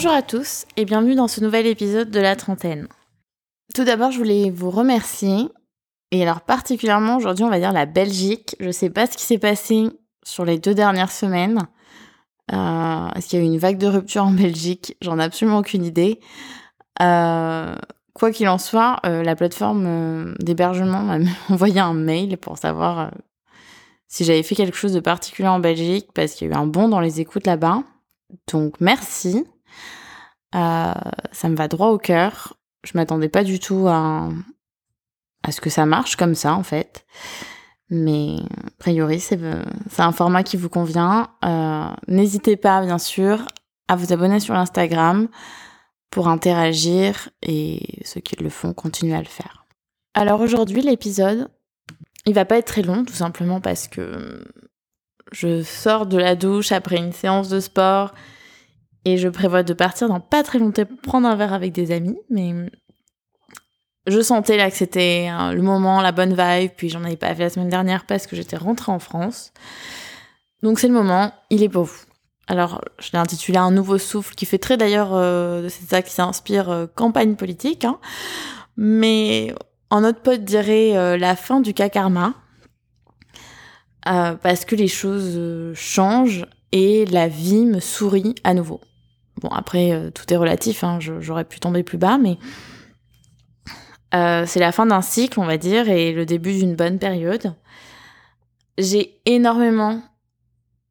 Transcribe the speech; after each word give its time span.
Bonjour 0.00 0.12
à 0.12 0.22
tous 0.22 0.64
et 0.76 0.84
bienvenue 0.84 1.16
dans 1.16 1.26
ce 1.26 1.40
nouvel 1.40 1.66
épisode 1.66 2.08
de 2.12 2.20
la 2.20 2.36
trentaine. 2.36 2.86
Tout 3.74 3.82
d'abord, 3.82 4.12
je 4.12 4.18
voulais 4.18 4.48
vous 4.48 4.70
remercier. 4.70 5.48
Et 6.12 6.22
alors 6.22 6.42
particulièrement 6.42 7.16
aujourd'hui, 7.16 7.42
on 7.42 7.50
va 7.50 7.58
dire 7.58 7.72
la 7.72 7.84
Belgique. 7.84 8.54
Je 8.60 8.70
sais 8.70 8.90
pas 8.90 9.08
ce 9.08 9.16
qui 9.16 9.24
s'est 9.24 9.38
passé 9.38 9.88
sur 10.22 10.44
les 10.44 10.60
deux 10.60 10.72
dernières 10.72 11.10
semaines. 11.10 11.66
Euh, 12.52 13.08
Est-ce 13.16 13.26
qu'il 13.26 13.40
y 13.40 13.42
a 13.42 13.44
eu 13.44 13.48
une 13.48 13.58
vague 13.58 13.76
de 13.76 13.88
rupture 13.88 14.22
en 14.22 14.30
Belgique? 14.30 14.96
J'en 15.02 15.18
ai 15.18 15.24
absolument 15.24 15.58
aucune 15.58 15.84
idée. 15.84 16.20
Euh, 17.02 17.74
quoi 18.14 18.30
qu'il 18.30 18.48
en 18.48 18.58
soit, 18.58 19.00
euh, 19.04 19.24
la 19.24 19.34
plateforme 19.34 20.36
d'hébergement 20.38 21.02
m'a 21.02 21.18
envoyé 21.48 21.80
un 21.80 21.94
mail 21.94 22.38
pour 22.38 22.56
savoir 22.56 23.10
si 24.06 24.24
j'avais 24.24 24.44
fait 24.44 24.54
quelque 24.54 24.76
chose 24.76 24.92
de 24.92 25.00
particulier 25.00 25.48
en 25.48 25.58
Belgique 25.58 26.10
parce 26.14 26.34
qu'il 26.34 26.46
y 26.46 26.52
a 26.52 26.54
eu 26.54 26.56
un 26.56 26.68
bond 26.68 26.88
dans 26.88 27.00
les 27.00 27.20
écoutes 27.20 27.48
là-bas. 27.48 27.82
Donc 28.46 28.80
merci. 28.80 29.44
Euh, 30.54 30.92
ça 31.32 31.48
me 31.48 31.56
va 31.56 31.68
droit 31.68 31.88
au 31.88 31.98
cœur. 31.98 32.54
Je 32.84 32.92
m'attendais 32.94 33.28
pas 33.28 33.44
du 33.44 33.58
tout 33.60 33.86
à, 33.88 34.28
à 35.42 35.52
ce 35.52 35.60
que 35.60 35.70
ça 35.70 35.86
marche 35.86 36.16
comme 36.16 36.34
ça 36.34 36.54
en 36.54 36.62
fait. 36.62 37.04
Mais 37.90 38.36
a 38.66 38.70
priori, 38.78 39.18
c'est 39.20 39.38
c'est 39.90 40.02
un 40.02 40.12
format 40.12 40.42
qui 40.42 40.56
vous 40.56 40.68
convient. 40.68 41.28
Euh, 41.44 41.86
N'hésitez 42.06 42.56
pas, 42.56 42.84
bien 42.84 42.98
sûr, 42.98 43.46
à 43.88 43.96
vous 43.96 44.12
abonner 44.12 44.40
sur 44.40 44.54
Instagram 44.54 45.28
pour 46.10 46.28
interagir 46.28 47.28
et 47.42 48.00
ceux 48.04 48.20
qui 48.20 48.36
le 48.36 48.50
font, 48.50 48.72
continuent 48.74 49.14
à 49.14 49.20
le 49.20 49.24
faire. 49.24 49.66
Alors 50.14 50.40
aujourd'hui, 50.40 50.82
l'épisode, 50.82 51.48
il 52.26 52.34
va 52.34 52.44
pas 52.44 52.58
être 52.58 52.66
très 52.66 52.82
long, 52.82 53.04
tout 53.04 53.14
simplement 53.14 53.60
parce 53.60 53.88
que 53.88 54.44
je 55.32 55.62
sors 55.62 56.06
de 56.06 56.18
la 56.18 56.34
douche 56.34 56.72
après 56.72 56.96
une 56.96 57.12
séance 57.12 57.48
de 57.48 57.60
sport 57.60 58.14
et 59.04 59.16
je 59.16 59.28
prévois 59.28 59.62
de 59.62 59.72
partir 59.72 60.08
dans 60.08 60.20
pas 60.20 60.42
très 60.42 60.58
longtemps 60.58 60.84
prendre 61.02 61.28
un 61.28 61.36
verre 61.36 61.52
avec 61.52 61.72
des 61.72 61.92
amis, 61.92 62.18
mais 62.30 62.54
je 64.06 64.20
sentais 64.20 64.56
là 64.56 64.70
que 64.70 64.76
c'était 64.76 65.28
hein, 65.30 65.52
le 65.52 65.62
moment, 65.62 66.00
la 66.00 66.12
bonne 66.12 66.34
vibe, 66.34 66.72
puis 66.76 66.88
j'en 66.88 67.04
avais 67.04 67.16
pas 67.16 67.34
fait 67.34 67.42
la 67.44 67.50
semaine 67.50 67.68
dernière 67.68 68.06
parce 68.06 68.26
que 68.26 68.36
j'étais 68.36 68.56
rentrée 68.56 68.92
en 68.92 68.98
France. 68.98 69.52
Donc 70.62 70.78
c'est 70.78 70.88
le 70.88 70.94
moment, 70.94 71.32
il 71.50 71.62
est 71.62 71.68
pour 71.68 71.84
vous. 71.84 72.00
Alors, 72.48 72.80
je 72.98 73.10
l'ai 73.12 73.18
intitulé 73.18 73.58
Un 73.58 73.70
nouveau 73.70 73.98
souffle, 73.98 74.34
qui 74.34 74.46
fait 74.46 74.58
très 74.58 74.78
d'ailleurs, 74.78 75.10
euh, 75.12 75.68
c'est 75.68 75.86
ça 75.86 76.00
qui 76.00 76.12
s'inspire 76.12 76.70
euh, 76.70 76.86
campagne 76.86 77.36
politique. 77.36 77.84
Hein. 77.84 77.98
Mais 78.78 79.54
en 79.90 80.02
autre 80.02 80.22
pote 80.22 80.44
dirait 80.44 80.96
euh, 80.96 81.18
la 81.18 81.36
fin 81.36 81.60
du 81.60 81.74
cas 81.74 81.90
karma. 81.90 82.34
Euh, 84.08 84.34
parce 84.36 84.64
que 84.64 84.74
les 84.74 84.88
choses 84.88 85.38
changent 85.74 86.46
et 86.72 87.04
la 87.06 87.28
vie 87.28 87.66
me 87.66 87.80
sourit 87.80 88.34
à 88.44 88.54
nouveau. 88.54 88.80
Bon, 89.40 89.48
après, 89.48 89.92
euh, 89.92 90.10
tout 90.10 90.32
est 90.32 90.36
relatif, 90.36 90.82
hein, 90.82 90.98
j'aurais 91.00 91.44
pu 91.44 91.60
tomber 91.60 91.84
plus 91.84 91.98
bas, 91.98 92.18
mais 92.18 92.38
euh, 94.14 94.44
c'est 94.46 94.58
la 94.58 94.72
fin 94.72 94.86
d'un 94.86 95.02
cycle, 95.02 95.38
on 95.38 95.44
va 95.44 95.58
dire, 95.58 95.88
et 95.88 96.12
le 96.12 96.26
début 96.26 96.54
d'une 96.54 96.74
bonne 96.74 96.98
période. 96.98 97.54
J'ai 98.78 99.20
énormément, 99.26 100.02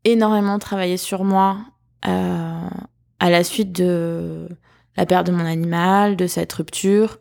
énormément 0.05 0.59
travaillé 0.59 0.97
sur 0.97 1.23
moi 1.23 1.57
euh, 2.07 2.69
à 3.19 3.29
la 3.29 3.43
suite 3.43 3.73
de 3.73 4.47
la 4.95 5.05
perte 5.05 5.27
de 5.27 5.31
mon 5.31 5.45
animal, 5.45 6.15
de 6.15 6.27
cette 6.27 6.53
rupture. 6.53 7.17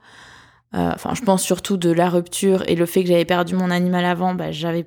Enfin, 0.73 1.15
je 1.15 1.23
pense 1.23 1.43
surtout 1.43 1.79
de 1.79 1.91
la 1.91 2.11
rupture 2.11 2.63
et 2.69 2.75
le 2.75 2.85
fait 2.85 3.03
que 3.03 3.09
j'avais 3.09 3.25
perdu 3.25 3.55
mon 3.55 3.71
animal 3.71 4.05
avant, 4.05 4.35
bah, 4.35 4.53
j'avais 4.53 4.87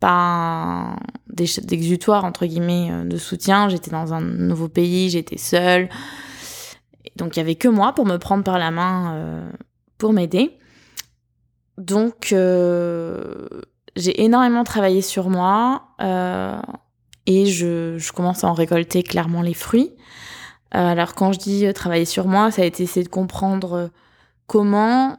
pas 0.00 0.96
d'exutoire 1.28 2.24
entre 2.24 2.46
guillemets 2.46 2.88
euh, 2.90 3.04
de 3.04 3.16
soutien. 3.16 3.68
J'étais 3.68 3.90
dans 3.90 4.12
un 4.12 4.20
nouveau 4.20 4.68
pays, 4.68 5.10
j'étais 5.10 5.38
seule, 5.38 5.88
donc 7.16 7.36
il 7.36 7.40
y 7.40 7.42
avait 7.42 7.54
que 7.54 7.68
moi 7.68 7.92
pour 7.92 8.06
me 8.06 8.16
prendre 8.18 8.44
par 8.44 8.58
la 8.58 8.70
main 8.70 9.14
euh, 9.14 9.50
pour 9.98 10.12
m'aider. 10.12 10.58
Donc 11.78 12.32
euh, 12.32 13.48
j'ai 13.96 14.22
énormément 14.22 14.64
travaillé 14.64 15.02
sur 15.02 15.28
moi 15.30 15.88
euh, 16.00 16.60
et 17.26 17.46
je, 17.46 17.98
je 17.98 18.12
commence 18.12 18.44
à 18.44 18.48
en 18.48 18.54
récolter 18.54 19.02
clairement 19.02 19.42
les 19.42 19.54
fruits. 19.54 19.92
Euh, 20.74 20.78
alors 20.78 21.14
quand 21.14 21.32
je 21.32 21.38
dis 21.38 21.66
euh, 21.66 21.72
travailler 21.72 22.04
sur 22.04 22.26
moi, 22.26 22.50
ça 22.50 22.62
a 22.62 22.64
été 22.64 22.82
essayer 22.82 23.04
de 23.04 23.10
comprendre 23.10 23.90
comment 24.46 25.16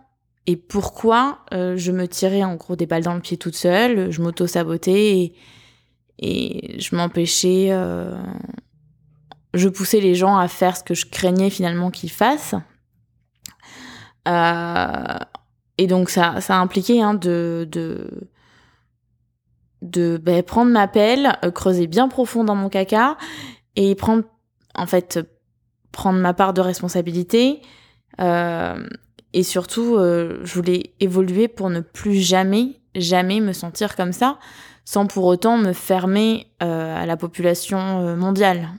et 0.47 0.56
pourquoi 0.56 1.40
euh, 1.53 1.75
je 1.75 1.91
me 1.91 2.08
tirais 2.08 2.44
en 2.46 2.56
gros 2.56 2.78
des 2.78 2.85
balles 2.85 3.03
dans 3.03 3.13
le 3.13 3.19
pied 3.19 3.35
toute 3.35 3.56
seule, 3.56 4.12
je 4.12 4.22
m'auto-sabotais 4.22 5.18
et, 5.18 5.35
et 6.19 6.80
je 6.80 6.96
m'empêchais, 6.96 7.68
euh, 7.72 8.18
je 9.53 9.68
poussais 9.68 10.00
les 10.00 10.16
gens 10.16 10.38
à 10.38 10.47
faire 10.47 10.78
ce 10.78 10.86
que 10.86 10.94
je 10.94 11.06
craignais 11.06 11.50
finalement 11.50 11.91
qu'ils 11.91 12.12
fassent. 12.12 12.56
Euh, 14.30 15.18
et 15.78 15.86
donc 15.86 16.09
ça, 16.09 16.40
ça 16.40 16.56
a 16.56 16.59
impliqué 16.59 17.02
hein, 17.02 17.13
de, 17.13 17.68
ben, 19.81 20.44
prendre 20.44 20.72
ma 20.72 20.88
pelle, 20.88 21.38
creuser 21.53 21.88
bien 21.88 22.07
profond 22.07 22.46
dans 22.46 22.56
mon 22.56 22.69
caca 22.69 23.18
et 23.75 23.96
prendre, 23.96 24.24
en 24.75 24.86
fait, 24.86 25.19
prendre 25.91 26.19
ma 26.19 26.34
part 26.34 26.53
de 26.53 26.62
responsabilité. 26.62 27.62
Et 29.33 29.43
surtout, 29.43 29.95
euh, 29.95 30.39
je 30.43 30.53
voulais 30.53 30.93
évoluer 30.99 31.47
pour 31.47 31.69
ne 31.69 31.81
plus 31.81 32.15
jamais, 32.15 32.79
jamais 32.95 33.39
me 33.39 33.53
sentir 33.53 33.95
comme 33.95 34.13
ça, 34.13 34.39
sans 34.85 35.05
pour 35.05 35.25
autant 35.25 35.57
me 35.57 35.73
fermer 35.73 36.47
euh, 36.63 36.95
à 36.95 37.05
la 37.05 37.17
population 37.17 37.77
euh, 37.77 38.15
mondiale. 38.15 38.69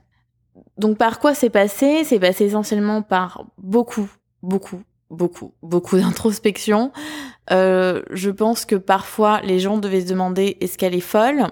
Donc 0.79 0.97
par 0.97 1.19
quoi 1.21 1.35
c'est 1.35 1.51
passé? 1.51 2.05
C'est 2.05 2.19
passé 2.19 2.47
essentiellement 2.47 3.03
par 3.03 3.45
beaucoup, 3.59 4.11
beaucoup, 4.43 4.81
beaucoup, 5.11 5.53
beaucoup 5.63 5.97
d'introspection. 6.01 6.93
Je 7.51 8.31
pense 8.31 8.65
que 8.65 8.77
parfois 8.77 9.41
les 9.43 9.59
gens 9.59 9.79
devaient 9.79 10.03
se 10.03 10.09
demander 10.09 10.57
est-ce 10.61 10.79
qu'elle 10.79 10.95
est 10.95 11.01
folle? 11.01 11.47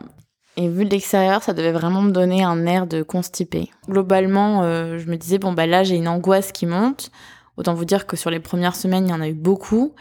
Et 0.58 0.68
vu 0.68 0.86
de 0.86 0.90
l'extérieur, 0.90 1.42
ça 1.42 1.52
devait 1.52 1.72
vraiment 1.72 2.00
me 2.00 2.12
donner 2.12 2.42
un 2.42 2.64
air 2.64 2.86
de 2.86 3.02
constipé. 3.02 3.68
Globalement, 3.88 4.62
je 4.62 5.06
me 5.06 5.16
disais 5.16 5.38
bon 5.38 5.52
bah 5.52 5.66
là 5.66 5.84
j'ai 5.84 5.96
une 5.96 6.08
angoisse 6.08 6.52
qui 6.52 6.64
monte. 6.64 7.10
Autant 7.56 7.74
vous 7.74 7.84
dire 7.84 8.06
que 8.06 8.16
sur 8.16 8.30
les 8.30 8.40
premières 8.40 8.76
semaines, 8.76 9.06
il 9.06 9.10
y 9.10 9.14
en 9.14 9.20
a 9.20 9.28
eu 9.28 9.34
beaucoup. 9.34 9.94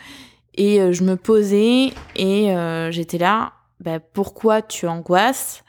Et 0.56 0.80
euh, 0.82 0.92
je 0.92 1.04
me 1.04 1.16
posais 1.18 1.92
et 2.16 2.56
euh, 2.56 2.92
j'étais 2.92 3.18
là, 3.18 3.54
bah, 3.80 4.00
pourquoi 4.00 4.62
tu 4.62 4.88
angoisses 4.88 5.64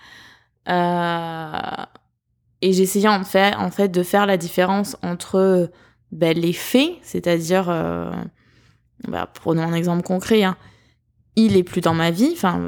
Euh, 0.69 1.51
Et 2.63 2.73
j'essayais 2.73 3.09
en 3.09 3.23
fait, 3.25 3.89
de 3.89 4.03
faire 4.03 4.27
la 4.27 4.37
différence 4.37 4.97
entre 5.03 5.71
bah, 6.13 6.33
les 6.33 6.53
faits, 6.53 6.93
c'est-à-dire, 7.03 7.67
bah, 9.09 9.29
prenons 9.33 9.63
un 9.63 9.75
exemple 9.75 10.03
concret, 10.03 10.43
hein. 10.45 10.57
il 11.37 11.57
est 11.57 11.63
plus 11.65 11.81
dans 11.83 11.95
ma 11.95 12.11
vie, 12.11 12.31
enfin 12.33 12.61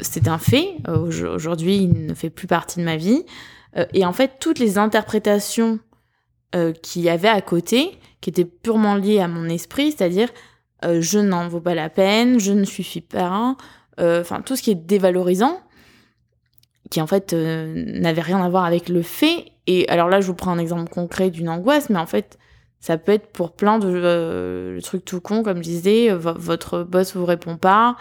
c'est 0.00 0.28
un 0.28 0.38
fait, 0.38 0.76
au- 0.88 1.08
aujourd'hui 1.34 1.76
il 1.76 2.06
ne 2.06 2.14
fait 2.14 2.30
plus 2.30 2.46
partie 2.48 2.80
de 2.80 2.84
ma 2.84 2.96
vie. 2.96 3.24
Et 3.92 4.04
en 4.04 4.12
fait, 4.12 4.32
toutes 4.40 4.58
les 4.58 4.76
interprétations 4.78 5.78
qu'il 6.82 7.02
y 7.02 7.08
avait 7.10 7.28
à 7.28 7.40
côté, 7.42 7.98
qui 8.20 8.30
étaient 8.30 8.44
purement 8.44 8.94
liées 8.96 9.20
à 9.20 9.28
mon 9.28 9.48
esprit, 9.48 9.92
c'est-à-dire 9.92 10.28
euh, 10.84 11.00
je 11.00 11.18
n'en 11.18 11.48
vaux 11.48 11.60
pas 11.60 11.74
la 11.74 11.88
peine, 11.88 12.38
je 12.40 12.52
ne 12.52 12.64
suffis 12.64 13.00
pas, 13.00 13.56
euh, 14.00 14.20
enfin 14.20 14.40
tout 14.42 14.56
ce 14.56 14.62
qui 14.62 14.70
est 14.70 14.74
dévalorisant, 14.74 15.60
qui 16.90 17.00
en 17.00 17.06
fait 17.06 17.32
euh, 17.32 17.72
n'avait 17.98 18.22
rien 18.22 18.42
à 18.42 18.48
voir 18.48 18.64
avec 18.64 18.88
le 18.88 19.02
fait. 19.02 19.52
Et 19.66 19.88
alors 19.88 20.08
là, 20.08 20.20
je 20.20 20.26
vous 20.26 20.34
prends 20.34 20.52
un 20.52 20.58
exemple 20.58 20.90
concret 20.90 21.30
d'une 21.30 21.48
angoisse, 21.48 21.90
mais 21.90 21.98
en 21.98 22.06
fait, 22.06 22.38
ça 22.80 22.96
peut 22.96 23.12
être 23.12 23.26
pour 23.32 23.52
plein 23.52 23.78
de 23.78 24.78
trucs 24.82 25.04
tout 25.04 25.20
con, 25.20 25.42
comme 25.42 25.58
je 25.58 25.62
disais, 25.62 26.10
vo- 26.10 26.34
votre 26.36 26.84
boss 26.84 27.14
vous 27.16 27.26
répond 27.26 27.56
pas, 27.56 27.96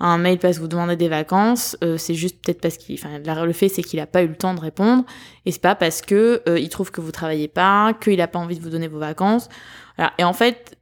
un 0.00 0.18
mail 0.18 0.38
parce 0.38 0.56
que 0.56 0.62
vous 0.62 0.68
demandez 0.68 0.96
des 0.96 1.08
vacances, 1.08 1.76
euh, 1.84 1.98
c'est 1.98 2.14
juste 2.14 2.42
peut-être 2.42 2.60
parce 2.60 2.78
qu'il, 2.78 2.94
enfin, 2.94 3.18
le 3.18 3.52
fait 3.52 3.68
c'est 3.68 3.82
qu'il 3.82 4.00
a 4.00 4.06
pas 4.06 4.22
eu 4.22 4.28
le 4.28 4.34
temps 4.34 4.54
de 4.54 4.60
répondre, 4.60 5.04
et 5.44 5.52
c'est 5.52 5.60
pas 5.60 5.74
parce 5.74 6.00
que 6.00 6.42
euh, 6.48 6.58
il 6.58 6.70
trouve 6.70 6.90
que 6.90 7.00
vous 7.00 7.12
travaillez 7.12 7.48
pas, 7.48 7.92
qu'il 7.94 8.20
a 8.20 8.26
pas 8.28 8.38
envie 8.38 8.56
de 8.56 8.62
vous 8.62 8.70
donner 8.70 8.88
vos 8.88 8.98
vacances. 8.98 9.48
Voilà. 9.96 10.12
Et 10.18 10.24
en 10.24 10.32
fait, 10.32 10.78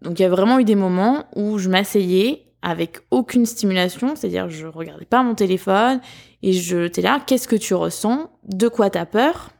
donc 0.00 0.18
il 0.18 0.22
y 0.22 0.24
a 0.24 0.30
vraiment 0.30 0.58
eu 0.58 0.64
des 0.64 0.74
moments 0.74 1.26
où 1.36 1.58
je 1.58 1.68
m'asseyais 1.68 2.46
avec 2.62 3.00
aucune 3.10 3.44
stimulation, 3.44 4.16
c'est-à-dire 4.16 4.48
je 4.48 4.66
regardais 4.66 5.04
pas 5.04 5.22
mon 5.22 5.34
téléphone 5.34 6.00
et 6.42 6.54
je 6.54 6.86
t'es 6.88 7.02
là, 7.02 7.20
qu'est-ce 7.26 7.48
que 7.48 7.56
tu 7.56 7.74
ressens, 7.74 8.30
de 8.44 8.68
quoi 8.68 8.88
t'as 8.88 9.06
peur, 9.06 9.50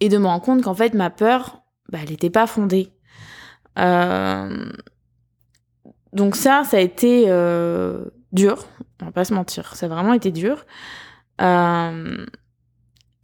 et 0.00 0.08
de 0.08 0.16
me 0.16 0.26
rendre 0.26 0.42
compte 0.42 0.62
qu'en 0.62 0.74
fait 0.74 0.94
ma 0.94 1.10
peur, 1.10 1.62
bah, 1.90 1.98
elle 2.02 2.12
était 2.12 2.30
pas 2.30 2.46
fondée. 2.46 2.92
Euh, 3.78 4.70
Donc 6.12 6.36
ça, 6.36 6.62
ça 6.64 6.76
a 6.76 6.80
été 6.80 7.24
euh, 7.28 8.04
dur, 8.32 8.66
on 9.00 9.06
va 9.06 9.12
pas 9.12 9.24
se 9.24 9.32
mentir, 9.34 9.74
ça 9.76 9.86
a 9.86 9.88
vraiment 9.88 10.12
été 10.12 10.30
dur. 10.30 10.64
Euh, 11.40 12.26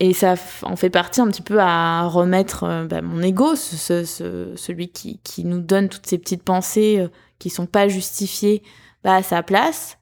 et 0.01 0.15
ça 0.15 0.35
en 0.63 0.77
fait 0.77 0.91
partie 0.91 1.21
un 1.21 1.27
petit 1.27 1.43
peu 1.43 1.59
à 1.61 2.05
remettre 2.07 2.65
euh, 2.65 2.87
bah, 2.87 3.03
mon 3.03 3.21
ego, 3.21 3.57
ce, 3.57 3.77
ce- 3.77 4.05
ce- 4.05 4.53
celui 4.57 4.89
qui, 4.91 5.21
nous 5.45 5.61
donne 5.61 5.89
toutes 5.89 6.07
ces 6.07 6.19
petites 6.19 6.43
pensées 6.45 7.07
qui 7.39 7.51
sont 7.51 7.67
pas 7.67 7.89
justifiées, 7.89 8.63
bah, 9.05 9.17
à 9.17 9.23
sa 9.23 9.43
place. 9.43 9.99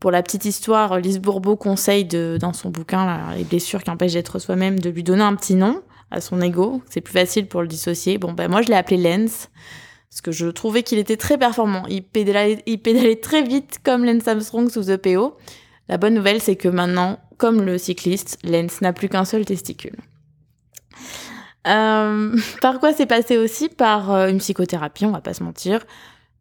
Pour 0.00 0.10
la 0.10 0.22
petite 0.24 0.44
histoire, 0.44 0.98
Lise 0.98 1.20
Bourbeau 1.20 1.56
conseille 1.56 2.04
dans 2.04 2.52
son 2.52 2.70
bouquin 2.70 3.32
Les 3.36 3.44
blessures 3.44 3.84
qui 3.84 3.90
empêchent 3.90 4.14
d'être 4.14 4.40
soi-même 4.40 4.80
de 4.80 4.90
lui 4.90 5.04
donner 5.04 5.22
un 5.22 5.36
petit 5.36 5.54
nom, 5.54 5.80
à 6.10 6.20
son 6.20 6.40
ego. 6.42 6.82
C'est 6.90 7.00
plus 7.00 7.12
facile 7.12 7.46
pour 7.46 7.62
le 7.62 7.68
dissocier. 7.68 8.18
Bon, 8.18 8.32
ben 8.32 8.50
moi, 8.50 8.62
je 8.62 8.68
l'ai 8.68 8.74
appelé 8.74 8.96
Lens 8.96 9.48
parce 10.12 10.20
que 10.20 10.30
je 10.30 10.46
trouvais 10.48 10.82
qu'il 10.82 10.98
était 10.98 11.16
très 11.16 11.38
performant. 11.38 11.84
Il 11.88 12.02
pédalait, 12.02 12.62
il 12.66 12.78
pédalait 12.78 13.16
très 13.16 13.42
vite 13.42 13.78
comme 13.82 14.04
Lance 14.04 14.28
Armstrong 14.28 14.68
sous 14.68 14.90
EPO. 14.90 15.38
La 15.88 15.96
bonne 15.96 16.12
nouvelle, 16.12 16.38
c'est 16.38 16.54
que 16.54 16.68
maintenant, 16.68 17.18
comme 17.38 17.62
le 17.62 17.78
cycliste, 17.78 18.38
Lens 18.44 18.82
n'a 18.82 18.92
plus 18.92 19.08
qu'un 19.08 19.24
seul 19.24 19.46
testicule. 19.46 19.96
Euh, 21.66 22.36
par 22.60 22.78
quoi 22.78 22.92
c'est 22.92 23.06
passé 23.06 23.38
aussi? 23.38 23.70
Par 23.70 24.12
euh, 24.12 24.28
une 24.28 24.36
psychothérapie, 24.36 25.06
on 25.06 25.12
va 25.12 25.22
pas 25.22 25.32
se 25.32 25.42
mentir. 25.42 25.80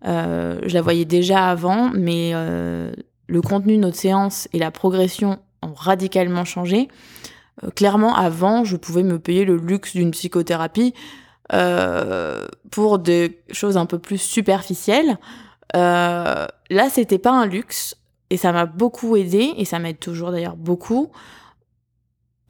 Euh, 0.06 0.60
je 0.66 0.74
la 0.74 0.82
voyais 0.82 1.06
déjà 1.06 1.48
avant, 1.48 1.92
mais 1.94 2.34
le 2.34 3.42
contenu 3.42 3.78
de 3.78 3.82
notre 3.82 3.98
séance 3.98 4.50
et 4.52 4.60
la 4.60 4.72
progression 4.72 5.40
ont 5.62 5.74
radicalement 5.74 6.44
changé. 6.44 6.90
clairement, 7.78 8.18
avant, 8.18 8.66
je 8.66 8.76
pouvais 8.76 9.04
me 9.04 9.18
payer 9.18 9.46
le 9.46 9.56
luxe 9.56 9.94
d'une 9.94 10.12
psychothérapie 10.12 10.94
pour 12.72 13.00
des 13.00 13.42
choses 13.52 13.78
un 13.78 13.86
peu 13.86 14.00
plus 14.00 14.20
superficielles. 14.22 15.18
là, 15.74 16.48
c'était 16.90 17.20
pas 17.20 17.32
un 17.32 17.46
luxe 17.46 17.96
et 18.30 18.38
ça 18.38 18.52
m'a 18.52 18.66
beaucoup 18.66 19.16
aidé 19.18 19.54
et 19.58 19.66
ça 19.66 19.80
m'aide 19.80 20.00
toujours 20.00 20.32
d'ailleurs 20.32 20.56
beaucoup 20.56 21.12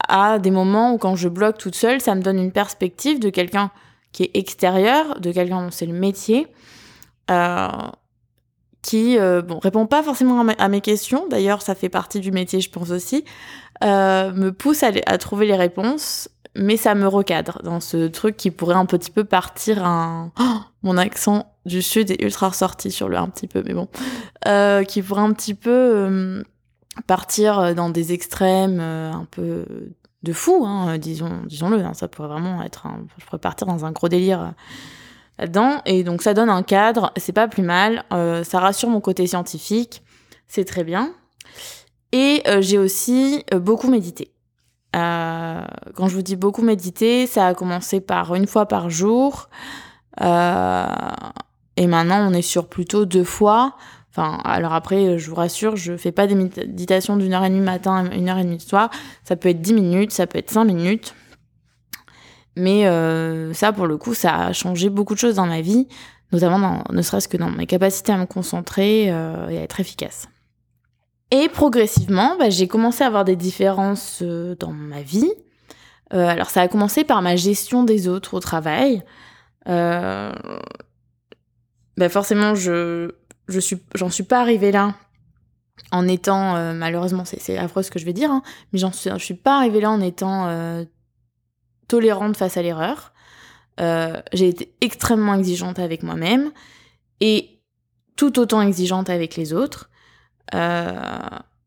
à 0.08 0.38
des 0.38 0.50
moments 0.50 0.94
où 0.94 0.98
quand 0.98 1.16
je 1.16 1.28
bloque 1.28 1.58
toute 1.58 1.74
seule, 1.74 2.00
ça 2.00 2.14
me 2.14 2.22
donne 2.22 2.38
une 2.38 2.52
perspective 2.52 3.18
de 3.18 3.30
quelqu'un 3.30 3.70
qui 4.12 4.24
est 4.24 4.30
extérieur, 4.34 5.20
de 5.20 5.32
quelqu'un 5.32 5.62
dont 5.64 5.70
c'est 5.70 5.86
le 5.86 5.94
métier, 5.94 6.46
euh, 7.30 7.68
qui 8.82 9.18
euh, 9.18 9.42
bon 9.42 9.58
répond 9.58 9.86
pas 9.86 10.02
forcément 10.02 10.40
à, 10.40 10.68
mes 10.68 10.80
questions. 10.80 11.26
D'ailleurs, 11.28 11.62
ça 11.62 11.74
fait 11.74 11.88
partie 11.88 12.20
du 12.20 12.32
métier, 12.32 12.60
je 12.60 12.70
pense 12.70 12.90
aussi, 12.90 13.24
euh, 13.82 14.32
me 14.32 14.52
pousse 14.52 14.82
à, 14.82 15.18
trouver 15.18 15.46
les 15.46 15.56
réponses, 15.56 16.28
mais 16.54 16.76
ça 16.76 16.94
me 16.94 17.06
recadre 17.06 17.60
dans 17.62 17.80
ce 17.80 18.08
truc 18.08 18.36
qui 18.36 18.50
pourrait 18.50 18.76
un 18.76 18.86
petit 18.86 19.10
peu 19.10 19.24
partir 19.24 19.84
un 19.84 20.32
oh, 20.38 20.60
mon 20.82 20.96
accent 20.96 21.52
du 21.64 21.82
sud 21.82 22.10
est 22.10 22.22
ultra 22.22 22.48
ressorti 22.48 22.90
sur 22.90 23.08
le 23.08 23.16
un 23.16 23.28
petit 23.28 23.46
peu, 23.46 23.62
mais 23.64 23.74
bon, 23.74 23.88
euh, 24.46 24.84
qui 24.84 25.02
pourrait 25.02 25.22
un 25.22 25.32
petit 25.32 25.54
peu 25.54 25.70
euh, 25.70 26.42
partir 27.06 27.74
dans 27.74 27.90
des 27.90 28.12
extrêmes 28.12 28.78
euh, 28.80 29.12
un 29.12 29.26
peu 29.30 29.64
de 30.22 30.32
fou, 30.32 30.64
hein, 30.66 30.98
disons, 30.98 31.42
disons-le. 31.46 31.84
Hein, 31.84 31.94
ça 31.94 32.08
pourrait 32.08 32.28
vraiment 32.28 32.62
être, 32.62 32.86
un, 32.86 33.04
je 33.18 33.24
pourrais 33.24 33.38
partir 33.38 33.66
dans 33.66 33.84
un 33.84 33.92
gros 33.92 34.08
délire 34.08 34.52
là-dedans. 35.38 35.82
Et 35.86 36.04
donc 36.04 36.22
ça 36.22 36.34
donne 36.34 36.50
un 36.50 36.62
cadre, 36.62 37.12
c'est 37.16 37.32
pas 37.32 37.48
plus 37.48 37.62
mal. 37.62 38.04
ça 38.10 38.60
rassure 38.60 38.88
mon 38.88 39.00
côté 39.00 39.26
scientifique, 39.26 40.02
c'est 40.48 40.64
très 40.64 40.84
bien. 40.84 41.12
Et 42.12 42.42
j'ai 42.60 42.78
aussi 42.78 43.44
beaucoup 43.52 43.88
médité. 43.88 44.32
Quand 44.92 46.08
je 46.08 46.14
vous 46.14 46.22
dis 46.22 46.36
beaucoup 46.36 46.62
méditer, 46.62 47.26
ça 47.26 47.46
a 47.46 47.54
commencé 47.54 48.00
par 48.00 48.34
une 48.34 48.46
fois 48.46 48.66
par 48.66 48.90
jour. 48.90 49.48
et 50.20 51.86
maintenant, 51.86 52.28
on 52.28 52.32
est 52.32 52.42
sur 52.42 52.68
plutôt 52.68 53.04
deux 53.04 53.24
fois. 53.24 53.76
Enfin, 54.10 54.40
alors 54.44 54.74
après, 54.74 55.18
je 55.18 55.30
vous 55.30 55.36
rassure, 55.36 55.76
je 55.76 55.96
fais 55.96 56.12
pas 56.12 56.26
des 56.26 56.34
méditations 56.34 57.16
d'une 57.16 57.32
heure 57.32 57.44
et 57.44 57.48
demie 57.48 57.62
matin, 57.62 58.10
une 58.12 58.28
heure 58.28 58.36
et 58.36 58.44
demie 58.44 58.58
de 58.58 58.62
soir. 58.62 58.90
Ça 59.24 59.36
peut 59.36 59.48
être 59.48 59.62
dix 59.62 59.72
minutes, 59.72 60.12
ça 60.12 60.26
peut 60.26 60.38
être 60.38 60.50
cinq 60.50 60.64
minutes. 60.64 61.14
Mais 62.56 62.86
euh, 62.86 63.52
ça, 63.54 63.72
pour 63.72 63.86
le 63.86 63.96
coup, 63.96 64.14
ça 64.14 64.36
a 64.36 64.52
changé 64.52 64.90
beaucoup 64.90 65.14
de 65.14 65.18
choses 65.18 65.36
dans 65.36 65.46
ma 65.46 65.60
vie, 65.60 65.88
notamment 66.32 66.58
dans, 66.58 66.84
ne 66.94 67.02
serait-ce 67.02 67.28
que 67.28 67.36
dans 67.36 67.50
mes 67.50 67.66
capacités 67.66 68.12
à 68.12 68.18
me 68.18 68.26
concentrer 68.26 69.06
euh, 69.10 69.48
et 69.48 69.58
à 69.58 69.62
être 69.62 69.80
efficace. 69.80 70.28
Et 71.32 71.48
progressivement, 71.48 72.36
bah, 72.38 72.50
j'ai 72.50 72.68
commencé 72.68 73.02
à 73.02 73.08
avoir 73.08 73.24
des 73.24 73.34
différences 73.34 74.20
euh, 74.22 74.54
dans 74.60 74.72
ma 74.72 75.02
vie. 75.02 75.32
alors 76.10 76.50
ça 76.50 76.60
a 76.60 76.68
commencé 76.68 77.02
par 77.04 77.22
ma 77.22 77.36
gestion 77.36 77.82
des 77.84 78.06
autres 78.06 78.34
au 78.34 78.40
travail. 78.40 79.02
Bah, 79.66 80.32
forcément, 82.08 82.54
je 82.54 83.12
je 83.48 83.60
suis, 83.60 83.76
pas 84.24 84.40
arrivée 84.40 84.72
là 84.72 84.94
en 85.90 86.08
étant, 86.08 86.56
euh, 86.56 86.72
malheureusement, 86.72 87.24
c'est 87.24 87.58
affreux 87.58 87.82
ce 87.82 87.90
que 87.90 87.98
je 87.98 88.04
vais 88.04 88.12
dire, 88.12 88.30
mais 88.72 88.78
j'en 88.78 88.92
suis, 88.92 89.10
suis 89.18 89.34
pas 89.34 89.58
arrivée 89.58 89.80
là 89.80 89.90
en 89.90 90.00
étant 90.00 90.46
euh, 90.46 90.84
tolérante 91.88 92.36
face 92.36 92.56
à 92.56 92.62
l'erreur. 92.62 93.12
Euh, 93.80 94.20
j'ai 94.32 94.48
été 94.48 94.74
extrêmement 94.80 95.34
exigeante 95.34 95.78
avec 95.78 96.02
moi-même 96.02 96.50
et 97.20 97.60
tout 98.16 98.38
autant 98.38 98.60
exigeante 98.60 99.10
avec 99.10 99.36
les 99.36 99.52
autres. 99.52 99.90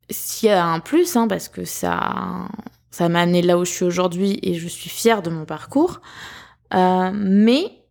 S'il 0.09 0.49
y 0.49 0.51
a 0.51 0.65
un 0.65 0.79
plus, 0.79 1.15
hein, 1.15 1.27
parce 1.27 1.47
que 1.49 1.65
ça, 1.65 2.47
ça 2.91 3.09
m'a 3.09 3.21
amené 3.21 3.41
là 3.41 3.57
où 3.57 3.65
je 3.65 3.71
suis 3.71 3.85
aujourd'hui 3.85 4.39
et 4.43 4.55
je 4.55 4.67
suis 4.67 4.89
fière 4.89 5.21
de 5.21 5.29
mon 5.29 5.45
parcours. 5.45 6.01
mais 6.71 7.85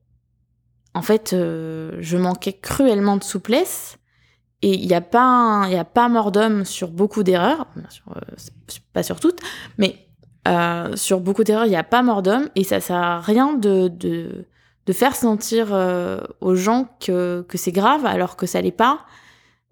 en 0.95 1.03
fait, 1.03 1.33
euh, 1.33 1.97
je 1.99 2.17
manquais 2.17 2.53
cruellement 2.53 3.17
de 3.17 3.25
souplesse. 3.25 3.99
Et 4.63 4.75
il 4.75 4.87
n'y 4.87 4.95
a 4.95 5.03
pas, 5.03 5.65
a 5.65 5.85
pas 5.85 6.09
mort 6.09 6.33
d'homme 6.33 6.65
sur 6.65 6.89
beaucoup 6.91 7.23
d'erreurs, 7.23 7.67
euh, 8.17 8.21
pas 8.95 9.03
sur 9.03 9.21
toutes, 9.21 9.41
mais 9.77 10.07
euh, 10.49 10.97
sur 10.97 11.21
beaucoup 11.21 11.45
d'erreurs, 11.45 11.67
il 11.67 11.71
n'y 11.71 11.77
a 11.77 11.85
pas 11.85 12.03
mort 12.03 12.23
d'homme, 12.23 12.49
et 12.55 12.65
ça 12.65 12.81
sert 12.81 12.97
à 12.97 13.21
rien 13.21 13.53
de, 13.53 13.89
de, 13.89 14.47
de 14.87 14.93
faire 14.95 15.17
sentir 15.17 15.73
aux 16.41 16.55
gens 16.55 16.89
que, 16.99 17.45
que 17.47 17.59
c'est 17.59 17.73
grave 17.73 18.07
alors 18.07 18.37
que 18.37 18.47
ça 18.47 18.63
l'est 18.63 18.71
pas, 18.71 19.01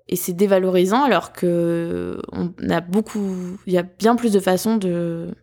et 0.08 0.16
c'est 0.16 0.32
dévalorisant 0.32 1.02
alors 1.04 1.32
que 1.32 2.20
on 2.32 2.52
a 2.68 2.80
beaucoup, 2.80 3.58
il 3.66 3.72
y 3.72 3.78
a 3.78 3.82
bien 3.82 4.16
plus 4.16 4.32
de 4.32 4.40
façons 4.40 4.76
de, 4.76 5.34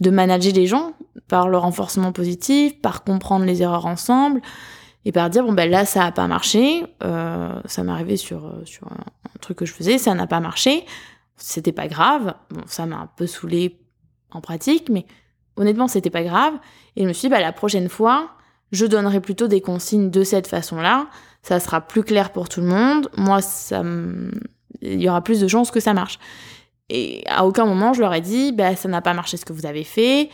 de 0.00 0.10
manager 0.10 0.52
les 0.52 0.66
gens 0.66 0.94
par 1.28 1.48
le 1.48 1.56
renforcement 1.56 2.12
positif, 2.12 2.80
par 2.80 3.04
comprendre 3.04 3.44
les 3.44 3.62
erreurs 3.62 3.86
ensemble, 3.86 4.40
et 5.04 5.12
par 5.12 5.30
dire 5.30 5.44
bon 5.44 5.52
ben 5.52 5.70
là 5.70 5.84
ça 5.84 6.04
a 6.04 6.12
pas 6.12 6.26
marché 6.26 6.86
euh, 7.02 7.60
ça 7.66 7.84
m'est 7.84 7.92
arrivé 7.92 8.16
sur 8.16 8.46
euh, 8.46 8.62
sur 8.64 8.86
un, 8.88 9.04
truc 9.40 9.58
que 9.58 9.66
je 9.66 9.74
faisais 9.74 9.98
ça 9.98 10.14
n'a 10.14 10.26
pas 10.26 10.40
marché 10.40 10.86
c'était 11.36 11.72
pas 11.72 11.88
grave. 11.88 12.34
Bon 12.50 12.62
ça 12.66 12.86
m'a 12.86 12.96
un 12.96 13.06
peu 13.16 13.26
saoulé 13.26 13.80
en 14.30 14.40
pratique 14.40 14.88
mais 14.88 15.06
honnêtement 15.56 15.88
c'était 15.88 16.10
pas 16.10 16.22
grave. 16.22 16.54
Et 16.96 17.02
je 17.02 17.08
me 17.08 17.12
suis 17.12 17.28
dit 17.28 17.30
bah 17.30 17.40
la 17.40 17.52
prochaine 17.52 17.88
fois 17.88 18.30
je 18.72 18.86
donnerai 18.86 19.20
plutôt 19.20 19.46
des 19.46 19.60
consignes 19.60 20.10
de 20.10 20.24
cette 20.24 20.46
façon 20.46 20.76
là 20.76 21.08
ça 21.44 21.60
sera 21.60 21.80
plus 21.80 22.02
clair 22.02 22.32
pour 22.32 22.48
tout 22.48 22.60
le 22.60 22.66
monde 22.66 23.08
moi 23.16 23.40
ça 23.40 23.82
il 24.82 25.00
y 25.00 25.08
aura 25.08 25.22
plus 25.22 25.40
de 25.40 25.46
chances 25.46 25.70
que 25.70 25.78
ça 25.78 25.94
marche 25.94 26.18
et 26.88 27.22
à 27.28 27.46
aucun 27.46 27.64
moment 27.64 27.92
je 27.92 28.00
leur 28.00 28.12
ai 28.12 28.20
dit 28.20 28.50
bah 28.50 28.74
ça 28.74 28.88
n'a 28.88 29.00
pas 29.00 29.14
marché 29.14 29.36
ce 29.36 29.44
que 29.44 29.52
vous 29.52 29.66
avez 29.66 29.84
fait 29.84 30.30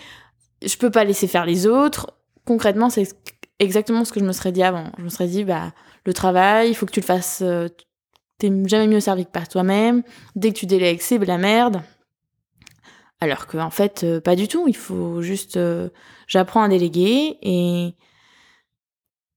je 0.65 0.77
peux 0.77 0.91
pas 0.91 1.05
laisser 1.05 1.27
faire 1.27 1.45
les 1.45 1.67
autres 1.67 2.15
concrètement 2.47 2.89
c'est 2.89 3.15
exactement 3.61 4.05
ce 4.05 4.13
que 4.13 4.19
je 4.19 4.25
me 4.25 4.33
serais 4.33 4.51
dit 4.51 4.65
avant. 4.65 4.87
Je 4.99 5.05
me 5.05 5.09
serais 5.09 5.29
dit, 5.29 5.45
bah, 5.45 5.73
le 6.05 6.13
travail, 6.13 6.71
il 6.71 6.75
faut 6.75 6.87
que 6.87 6.93
tu 6.93 7.01
le 7.01 7.07
fasses. 7.07 7.41
Euh, 7.43 7.69
t'es 8.39 8.51
jamais 8.67 8.89
mieux 8.89 9.01
servi 9.01 9.25
que 9.25 9.31
par 9.31 9.47
toi-même. 9.47 10.03
Dès 10.35 10.53
que 10.53 10.59
tu 10.59 10.67
délègues, 10.67 11.01
c'est 11.01 11.19
la 11.19 11.39
merde. 11.39 11.83
Alors 13.21 13.47
que, 13.47 13.59
en 13.59 13.71
fait, 13.71 14.03
euh, 14.03 14.21
pas 14.21 14.35
du 14.35 14.49
tout. 14.49 14.67
Il 14.67 14.77
faut 14.77 15.23
juste. 15.23 15.57
Euh, 15.57 15.91
j'apprends 16.27 16.63
à 16.63 16.69
déléguer 16.69 17.39
et. 17.43 17.95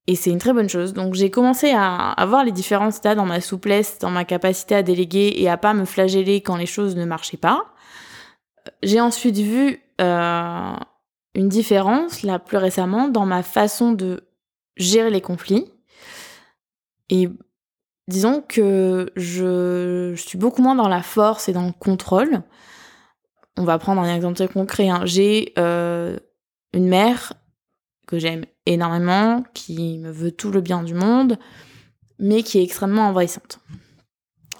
Et 0.08 0.16
c'est 0.16 0.32
une 0.32 0.40
très 0.40 0.54
bonne 0.54 0.70
chose. 0.70 0.94
Donc 0.94 1.14
j'ai 1.14 1.30
commencé 1.30 1.72
à, 1.72 2.12
à 2.12 2.26
voir 2.26 2.44
les 2.44 2.52
différences 2.52 3.04
là 3.04 3.16
dans 3.16 3.26
ma 3.26 3.40
souplesse, 3.40 4.00
dans 4.00 4.10
ma 4.10 4.26
capacité 4.26 4.76
à 4.76 4.84
déléguer 4.84 5.34
et 5.38 5.50
à 5.50 5.58
pas 5.58 5.74
me 5.74 5.86
flageller 5.86 6.42
quand 6.42 6.58
les 6.58 6.66
choses 6.66 6.96
ne 6.96 7.06
marchaient 7.06 7.38
pas. 7.38 7.74
J'ai 8.82 9.00
ensuite 9.02 9.38
vu 9.38 9.80
une 10.00 11.50
différence, 11.50 12.24
là 12.24 12.40
plus 12.40 12.58
récemment, 12.58 13.08
dans 13.08 13.26
ma 13.26 13.44
façon 13.44 13.92
de 13.92 14.28
gérer 14.78 15.10
les 15.10 15.22
conflits. 15.22 15.72
Et 17.10 17.30
disons 18.08 18.42
que 18.42 19.12
je, 19.16 20.14
suis 20.16 20.38
beaucoup 20.38 20.62
moins 20.62 20.76
dans 20.76 20.88
la 20.88 21.02
force 21.02 21.50
et 21.50 21.54
dans 21.54 21.66
le 21.66 21.72
contrôle. 21.72 22.42
On 23.58 23.64
va 23.64 23.78
prendre 23.78 24.02
un 24.02 24.16
exemple 24.16 24.36
très 24.36 24.48
concret. 24.48 24.90
Hein. 24.90 25.02
J'ai 25.06 25.54
euh, 25.58 26.18
une 26.74 26.88
mère 26.88 27.34
que 28.08 28.18
j'aime 28.18 28.46
énormément, 28.66 29.44
qui 29.54 29.98
me 29.98 30.12
veut 30.12 30.32
tout 30.32 30.52
le 30.52 30.62
bien 30.62 30.84
du 30.84 30.94
monde, 30.94 31.38
mais 32.20 32.44
qui 32.44 32.60
est 32.60 32.64
extrêmement 32.64 33.08
envahissante. 33.08 33.60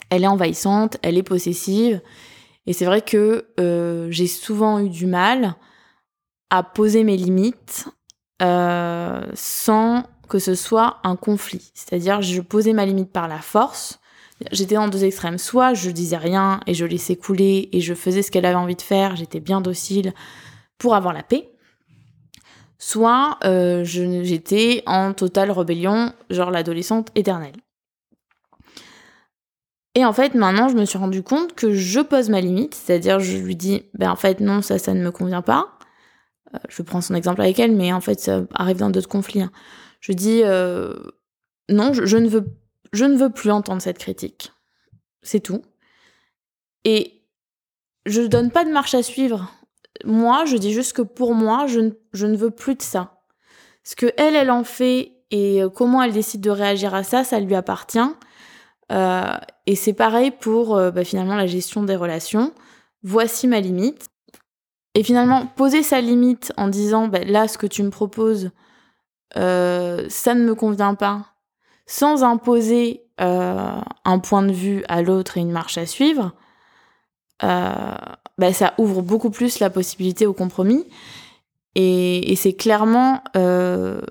Elle 0.10 0.24
est 0.24 0.28
envahissante, 0.28 0.98
elle 1.02 1.18
est 1.18 1.24
possessive, 1.24 2.02
et 2.66 2.74
c'est 2.74 2.86
vrai 2.86 3.02
que 3.02 3.48
euh, 3.60 4.08
j'ai 4.10 4.28
souvent 4.28 4.80
eu 4.80 4.90
du 4.90 5.06
mal 5.06 5.56
à 6.50 6.64
poser 6.64 7.04
mes 7.04 7.18
limites 7.18 7.88
euh, 8.42 9.26
sans 9.34 10.04
que 10.30 10.40
ce 10.40 10.56
soit 10.56 11.00
un 11.04 11.16
conflit. 11.16 11.72
C'est-à-dire, 11.74 12.22
je 12.22 12.42
posais 12.42 12.74
ma 12.74 12.86
limite 12.86 13.12
par 13.12 13.28
la 13.28 13.40
force. 13.40 14.00
J'étais 14.52 14.78
en 14.78 14.88
deux 14.88 15.04
extrêmes. 15.04 15.38
Soit 15.38 15.74
je 15.74 15.92
disais 15.92 16.18
rien 16.18 16.60
et 16.68 16.74
je 16.74 16.86
laissais 16.86 17.16
couler 17.16 17.70
et 17.72 17.82
je 17.82 17.94
faisais 17.94 18.22
ce 18.22 18.32
qu'elle 18.32 18.46
avait 18.46 18.56
envie 18.56 18.76
de 18.76 18.82
faire, 18.82 19.16
j'étais 19.16 19.40
bien 19.40 19.62
docile 19.62 20.14
pour 20.78 20.96
avoir 20.96 21.14
la 21.14 21.24
paix. 21.24 21.53
Soit 22.86 23.38
euh, 23.46 23.86
j'étais 23.86 24.84
en 24.86 25.14
totale 25.14 25.52
rébellion, 25.52 26.12
genre 26.30 26.52
l'adolescente 26.52 27.12
éternelle. 27.16 27.56
Et 29.96 30.04
en 30.04 30.12
fait, 30.12 30.36
maintenant, 30.36 30.68
je 30.68 30.76
me 30.76 30.84
suis 30.84 30.98
rendu 30.98 31.24
compte 31.24 31.56
que 31.56 31.72
je 31.72 32.02
pose 32.02 32.28
ma 32.28 32.42
limite, 32.42 32.76
c'est-à-dire 32.76 33.22
je 33.22 33.38
lui 33.38 33.56
dis, 33.56 33.84
ben 33.94 34.12
en 34.12 34.18
fait 34.18 34.42
non, 34.42 34.62
ça, 34.62 34.80
ça 34.80 34.94
ne 34.94 35.02
me 35.02 35.12
convient 35.12 35.42
pas. 35.42 35.80
je 36.68 36.82
prends 36.82 37.00
son 37.00 37.16
exemple 37.16 37.40
avec 37.40 37.58
elle, 37.58 37.74
mais 37.74 37.94
en 37.94 38.02
fait, 38.02 38.20
ça 38.20 38.42
arrive 38.54 38.78
dans 38.78 38.90
d'autres 38.90 39.08
conflits. 39.08 39.44
Hein. 39.44 39.52
Je 40.02 40.12
dis 40.12 40.42
non, 41.70 41.94
je, 41.94 42.18
ne 42.18 42.28
veux, 42.28 42.46
je 42.92 43.06
ne 43.06 43.16
veux 43.16 43.30
plus 43.30 43.50
entendre 43.50 43.82
cette 43.82 43.98
critique. 43.98 44.52
C'est 45.22 45.40
tout. 45.40 45.62
Et 46.84 47.24
je 48.06 48.20
ne 48.20 48.28
donne 48.28 48.52
pas 48.52 48.66
de 48.66 48.72
marche 48.72 48.94
à 48.94 49.04
suivre. 49.04 49.50
Moi, 50.06 50.46
je 50.46 50.58
dis 50.58 50.74
juste 50.74 50.94
que 50.94 51.02
pour 51.02 51.34
moi, 51.34 51.66
je 51.68 51.80
ne, 52.26 52.36
veux 52.36 52.52
plus 52.52 52.76
de 52.76 52.82
ça. 52.82 53.22
Ce 53.84 53.96
que 53.96 54.12
elle, 54.18 54.36
elle 54.36 54.52
en 54.52 54.64
fait 54.64 55.14
et 55.32 55.64
euh, 55.64 55.70
comment 55.70 56.02
elle 56.04 56.14
décide 56.14 56.42
de 56.42 56.52
réagir 56.52 56.94
à 56.94 57.04
ça, 57.04 57.24
ça 57.24 57.40
lui 57.40 57.56
appartient. 57.56 58.00
Euh, 58.92 59.34
et 59.66 59.76
c'est 59.76 59.94
pareil 59.94 60.30
pour 60.30 60.76
euh, 60.76 60.92
bah, 60.92 61.04
finalement 61.04 61.36
la 61.36 61.48
gestion 61.48 61.84
des 61.84 61.96
relations. 61.96 62.54
Voici 63.02 63.48
ma 63.48 63.60
limite. 63.60 64.10
Et 64.94 65.04
finalement, 65.04 65.48
poser 65.48 65.82
sa 65.82 66.02
limite 66.02 66.54
en 66.56 66.68
disant 66.68 67.08
bah, 67.08 67.24
là, 67.24 67.48
ce 67.48 67.58
que 67.58 67.66
tu 67.66 67.82
me 67.82 67.90
proposes, 67.90 68.52
ça 69.36 69.42
ne 70.36 70.44
me 70.44 70.54
convient 70.54 70.94
pas, 70.94 71.26
sans 71.88 72.24
imposer 72.24 73.04
un 73.18 74.20
point 74.22 74.44
de 74.44 74.52
vue 74.52 74.84
à 74.88 75.02
l'autre 75.02 75.38
et 75.38 75.42
une 75.42 75.52
marche 75.52 75.80
à 75.80 75.88
suivre, 75.88 76.34
bah, 78.38 78.54
ça 78.54 78.74
ouvre 78.78 79.02
beaucoup 79.02 79.30
plus 79.30 79.60
la 79.60 79.70
possibilité 79.70 80.26
au 80.26 80.34
compromis. 80.34 80.86
Et, 81.76 82.36
c'est 82.36 82.54
clairement. 82.54 83.22
Euh, 83.36 84.02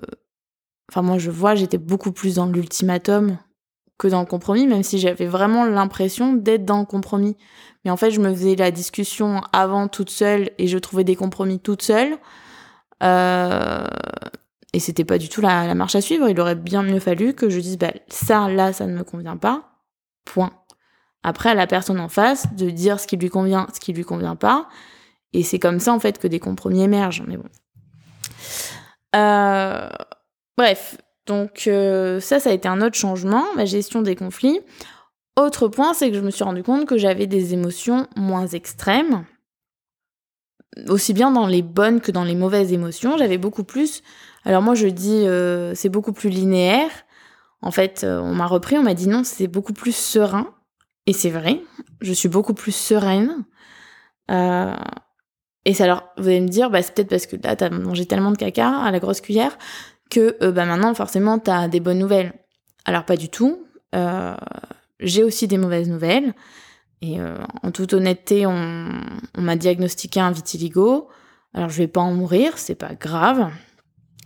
enfin, 0.91 1.01
moi, 1.01 1.17
je 1.17 1.31
vois, 1.31 1.55
j'étais 1.55 1.77
beaucoup 1.77 2.11
plus 2.11 2.35
dans 2.35 2.45
l'ultimatum 2.45 3.37
que 3.97 4.07
dans 4.07 4.21
le 4.21 4.25
compromis, 4.25 4.67
même 4.67 4.83
si 4.83 4.99
j'avais 4.99 5.27
vraiment 5.27 5.65
l'impression 5.65 6.33
d'être 6.33 6.65
dans 6.65 6.79
le 6.79 6.85
compromis. 6.85 7.37
Mais 7.85 7.91
en 7.91 7.97
fait, 7.97 8.11
je 8.11 8.19
me 8.19 8.33
faisais 8.33 8.55
la 8.55 8.71
discussion 8.71 9.41
avant 9.51 9.87
toute 9.87 10.09
seule 10.09 10.49
et 10.57 10.67
je 10.67 10.77
trouvais 10.77 11.03
des 11.03 11.15
compromis 11.15 11.59
toute 11.59 11.81
seule. 11.81 12.17
Euh, 13.03 13.87
et 14.73 14.79
c'était 14.79 15.05
pas 15.05 15.17
du 15.17 15.29
tout 15.29 15.41
la, 15.41 15.67
la, 15.67 15.75
marche 15.75 15.95
à 15.95 16.01
suivre. 16.01 16.27
Il 16.29 16.39
aurait 16.39 16.55
bien 16.55 16.81
mieux 16.81 16.99
fallu 16.99 17.33
que 17.33 17.49
je 17.49 17.59
dise, 17.59 17.77
bah, 17.77 17.93
ça, 18.07 18.49
là, 18.49 18.73
ça 18.73 18.87
ne 18.87 18.97
me 18.97 19.03
convient 19.03 19.37
pas. 19.37 19.69
Point. 20.25 20.51
Après, 21.23 21.49
à 21.49 21.53
la 21.53 21.67
personne 21.67 21.99
en 21.99 22.09
face 22.09 22.53
de 22.53 22.69
dire 22.69 22.99
ce 22.99 23.07
qui 23.07 23.15
lui 23.15 23.29
convient, 23.29 23.67
ce 23.73 23.79
qui 23.79 23.93
lui 23.93 24.03
convient 24.03 24.35
pas. 24.35 24.67
Et 25.31 25.41
c'est 25.43 25.59
comme 25.59 25.79
ça, 25.79 25.93
en 25.93 25.99
fait, 25.99 26.19
que 26.19 26.27
des 26.27 26.39
compromis 26.39 26.83
émergent. 26.83 27.23
Mais 27.27 27.37
bon. 27.37 27.49
Euh, 29.15 29.89
bref. 30.57 30.97
Donc, 31.25 31.63
euh, 31.67 32.19
ça, 32.19 32.39
ça 32.39 32.49
a 32.49 32.53
été 32.53 32.67
un 32.67 32.81
autre 32.81 32.97
changement, 32.97 33.43
ma 33.55 33.63
gestion 33.63 34.01
des 34.01 34.15
conflits. 34.15 34.59
Autre 35.37 35.69
point, 35.69 35.93
c'est 35.93 36.11
que 36.11 36.17
je 36.17 36.21
me 36.21 36.29
suis 36.29 36.43
rendu 36.43 36.61
compte 36.61 36.85
que 36.85 36.97
j'avais 36.97 37.25
des 37.25 37.53
émotions 37.53 38.07
moins 38.17 38.47
extrêmes. 38.47 39.25
Aussi 40.89 41.13
bien 41.13 41.31
dans 41.31 41.47
les 41.47 41.61
bonnes 41.61 42.01
que 42.01 42.11
dans 42.11 42.23
les 42.25 42.35
mauvaises 42.35 42.73
émotions. 42.73 43.17
J'avais 43.17 43.37
beaucoup 43.37 43.63
plus. 43.63 44.03
Alors, 44.43 44.61
moi, 44.61 44.75
je 44.75 44.87
dis, 44.87 45.25
euh, 45.25 45.73
c'est 45.73 45.89
beaucoup 45.89 46.13
plus 46.13 46.29
linéaire. 46.29 46.89
En 47.61 47.71
fait, 47.71 48.03
on 48.03 48.35
m'a 48.35 48.45
repris, 48.45 48.77
on 48.77 48.83
m'a 48.83 48.93
dit 48.93 49.07
non, 49.07 49.23
c'est 49.23 49.47
beaucoup 49.47 49.71
plus 49.71 49.95
serein. 49.95 50.53
Et 51.05 51.13
c'est 51.13 51.29
vrai, 51.29 51.61
je 52.01 52.13
suis 52.13 52.29
beaucoup 52.29 52.53
plus 52.53 52.71
sereine. 52.73 53.45
Euh, 54.31 54.75
et 55.65 55.73
ça 55.73 55.83
alors, 55.83 56.03
vous 56.17 56.27
allez 56.27 56.41
me 56.41 56.47
dire, 56.47 56.69
bah, 56.69 56.81
c'est 56.81 56.93
peut-être 56.93 57.09
parce 57.09 57.25
que 57.25 57.35
là, 57.35 57.55
t'as 57.55 57.69
mangé 57.69 58.05
tellement 58.05 58.31
de 58.31 58.37
caca 58.37 58.69
à 58.69 58.91
la 58.91 58.99
grosse 58.99 59.21
cuillère 59.21 59.57
que 60.09 60.37
euh, 60.41 60.51
bah, 60.51 60.65
maintenant, 60.65 60.93
forcément, 60.93 61.39
t'as 61.39 61.67
des 61.67 61.79
bonnes 61.79 61.99
nouvelles. 61.99 62.33
Alors, 62.85 63.05
pas 63.05 63.17
du 63.17 63.29
tout. 63.29 63.65
Euh, 63.95 64.35
j'ai 64.99 65.23
aussi 65.23 65.47
des 65.47 65.57
mauvaises 65.57 65.89
nouvelles. 65.89 66.33
Et 67.01 67.17
en 67.63 67.71
toute 67.71 67.91
honnêteté, 67.91 68.45
on, 68.45 68.87
on 69.37 69.41
m'a 69.41 69.57
diagnostiqué 69.57 70.21
un 70.21 70.31
vitiligo. 70.31 71.09
Alors, 71.53 71.67
je 71.67 71.77
vais 71.79 71.89
pas 71.89 71.99
en 71.99 72.13
mourir, 72.13 72.57
c'est 72.57 72.75
pas 72.75 72.95
grave. 72.95 73.51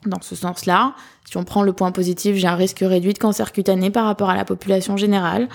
Dans 0.06 0.22
ce 0.22 0.36
sens-là, 0.36 0.94
si 1.26 1.38
on 1.38 1.44
prend 1.44 1.64
le 1.64 1.74
point 1.74 1.92
positif, 1.92 2.36
j'ai 2.36 2.48
un 2.48 2.56
risque 2.56 2.80
réduit 2.82 3.14
de 3.14 3.18
cancer 3.18 3.52
cutané 3.52 3.90
par 3.90 4.06
rapport 4.06 4.30
à 4.30 4.36
la 4.36 4.46
population 4.46 4.96
générale. 4.96 5.50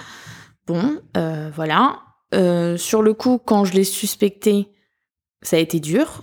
Bon, 0.67 1.01
euh, 1.17 1.51
voilà. 1.55 2.01
Euh, 2.35 2.77
sur 2.77 3.03
le 3.03 3.15
coup, 3.15 3.39
quand 3.39 3.65
je 3.65 3.75
l'ai 3.75 3.85
suspecté, 3.85 4.69
ça 5.43 5.57
a 5.57 5.59
été 5.59 5.81
dur. 5.81 6.21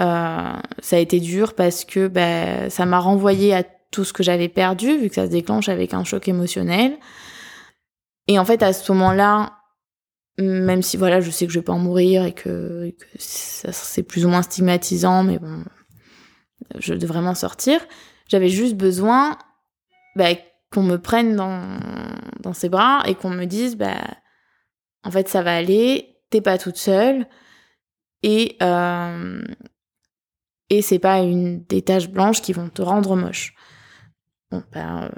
Euh, 0.00 0.54
ça 0.78 0.96
a 0.96 0.98
été 0.98 1.20
dur 1.20 1.54
parce 1.54 1.84
que 1.84 2.08
ben, 2.08 2.70
ça 2.70 2.86
m'a 2.86 2.98
renvoyé 2.98 3.54
à 3.54 3.62
tout 3.62 4.04
ce 4.04 4.12
que 4.12 4.22
j'avais 4.22 4.48
perdu, 4.48 4.98
vu 4.98 5.08
que 5.08 5.14
ça 5.14 5.26
se 5.26 5.30
déclenche 5.30 5.68
avec 5.68 5.94
un 5.94 6.04
choc 6.04 6.28
émotionnel. 6.28 6.98
Et 8.26 8.38
en 8.38 8.44
fait, 8.44 8.62
à 8.62 8.72
ce 8.72 8.92
moment-là, 8.92 9.54
même 10.38 10.82
si 10.82 10.96
voilà, 10.96 11.20
je 11.20 11.30
sais 11.30 11.46
que 11.46 11.52
je 11.52 11.58
vais 11.58 11.64
pas 11.64 11.72
en 11.72 11.78
mourir 11.78 12.24
et 12.24 12.32
que, 12.32 12.94
c'est 13.18 14.02
plus 14.02 14.24
ou 14.24 14.28
moins 14.28 14.42
stigmatisant, 14.42 15.24
mais 15.24 15.38
bon, 15.38 15.64
je 16.78 16.94
devrais 16.94 17.22
m'en 17.22 17.34
sortir. 17.34 17.80
J'avais 18.28 18.50
juste 18.50 18.76
besoin 18.76 19.36
ben, 20.14 20.36
qu'on 20.72 20.82
me 20.82 20.96
prenne 20.96 21.36
dans, 21.36 22.52
ses 22.52 22.68
bras 22.68 23.02
et 23.06 23.14
qu'on 23.14 23.30
me 23.30 23.44
dise, 23.44 23.76
bah, 23.76 24.00
en 25.04 25.10
fait, 25.10 25.28
ça 25.28 25.42
va 25.42 25.56
aller, 25.56 26.16
t'es 26.30 26.40
pas 26.40 26.58
toute 26.58 26.76
seule. 26.76 27.26
Et, 28.22 28.56
euh, 28.62 29.42
et 30.70 30.82
c'est 30.82 30.98
pas 30.98 31.20
une, 31.20 31.64
des 31.64 31.82
taches 31.82 32.08
blanches 32.08 32.42
qui 32.42 32.52
vont 32.52 32.68
te 32.68 32.82
rendre 32.82 33.16
moche. 33.16 33.54
Bon, 34.50 34.62
ben, 34.72 35.10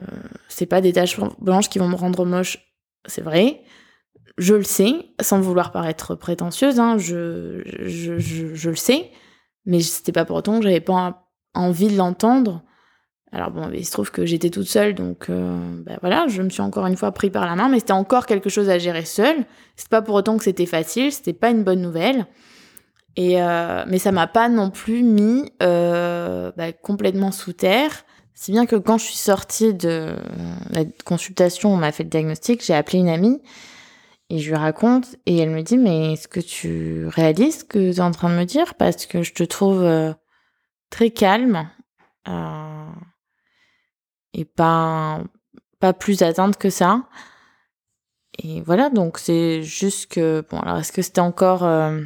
c'est 0.49 0.67
pas 0.67 0.81
des 0.81 0.93
taches 0.93 1.19
blanches 1.39 1.69
qui 1.69 1.79
vont 1.79 1.89
me 1.89 1.95
rendre 1.95 2.25
moche, 2.25 2.59
c'est 3.07 3.23
vrai. 3.23 3.63
Je 4.39 4.55
le 4.55 4.65
sais, 4.65 5.13
sans 5.21 5.41
vouloir 5.41 5.71
paraître 5.71 6.15
prétentieuse, 6.15 6.81
hein, 6.81 6.99
je, 6.99 7.63
je, 7.65 8.19
je, 8.19 8.55
je, 8.55 8.71
le 8.71 8.77
sais, 8.77 9.11
mais 9.67 9.81
c'était 9.81 10.13
pas 10.13 10.25
pour 10.25 10.37
autant 10.37 10.59
que 10.59 10.65
j'avais 10.65 10.81
pas 10.81 11.31
envie 11.55 11.89
de 11.89 11.97
l'entendre 11.97 12.65
alors 13.33 13.51
bon, 13.51 13.71
il 13.73 13.87
se 13.87 13.93
trouve 13.93 14.11
que 14.11 14.27
j'étais 14.27 14.51
toute 14.51 14.67
seule, 14.67 14.95
donc 14.95 15.31
euh, 15.31 15.57
ben 15.85 15.99
voilà, 16.01 16.27
je 16.27 16.43
me 16.43 16.51
suis 16.51 16.63
encore 16.63 16.87
une 16.87 16.97
fois 16.97 17.13
pris 17.13 17.31
par 17.31 17.47
la 17.47 17.55
main, 17.55 17.69
mais 17.69 17.79
c'était 17.79 17.93
encore 17.93 18.27
quelque 18.27 18.51
chose 18.51 18.69
à 18.69 18.79
gérer 18.79 19.05
seule. 19.05 19.45
C'est 19.77 19.89
pas 19.89 20.03
pour 20.03 20.17
autant 20.17 20.37
que 20.37 20.45
c'était 20.45 20.67
facile, 20.67 21.13
c'était 21.13 21.33
pas 21.33 21.51
une 21.51 21.63
bonne 21.63 21.81
nouvelle. 21.81 22.27
Et 23.17 23.41
euh, 23.41 23.85
mais 23.87 23.99
ça 23.99 24.11
m'a 24.11 24.27
pas 24.27 24.49
non 24.49 24.71
plus 24.71 25.03
mis 25.03 25.53
euh, 25.63 26.51
ben, 26.57 26.73
complètement 26.83 27.31
sous 27.31 27.53
terre. 27.53 28.05
Si 28.35 28.53
bien 28.53 28.67
que 28.67 28.77
quand 28.77 28.99
je 28.99 29.05
suis 29.05 29.17
sortie 29.17 29.75
de 29.75 30.17
la 30.71 30.85
consultation, 31.05 31.73
on 31.73 31.77
m'a 31.77 31.93
fait 31.93 32.05
le 32.05 32.09
diagnostic, 32.09 32.65
j'ai 32.65 32.75
appelé 32.75 32.99
une 32.99 33.09
amie 33.09 33.41
et 34.31 34.39
je 34.39 34.49
lui 34.49 34.57
raconte 34.57 35.17
et 35.27 35.39
elle 35.39 35.51
me 35.51 35.63
dit 35.63 35.77
mais 35.77 36.15
est-ce 36.15 36.27
que 36.27 36.41
tu 36.41 37.07
réalises 37.09 37.61
ce 37.61 37.65
que 37.65 37.93
tu 37.93 37.99
es 37.99 38.01
en 38.01 38.13
train 38.13 38.31
de 38.31 38.37
me 38.37 38.45
dire? 38.45 38.75
Parce 38.75 39.07
que 39.07 39.23
je 39.23 39.35
te 39.35 39.45
trouve 39.45 40.15
très 40.91 41.11
calme. 41.11 41.69
Euh, 42.29 42.91
et 44.35 44.45
pas, 44.45 45.21
pas 45.79 45.93
plus 45.93 46.23
atteinte 46.23 46.57
que 46.57 46.71
ça. 46.71 47.05
Et 48.43 48.61
voilà, 48.63 48.91
donc 48.91 49.19
c'est 49.19 49.63
juste 49.63 50.11
que, 50.13 50.45
bon, 50.51 50.59
alors 50.61 50.79
est-ce 50.79 50.93
que 50.93 51.03
c'était 51.03 51.21
encore 51.21 51.65
euh, 51.65 52.01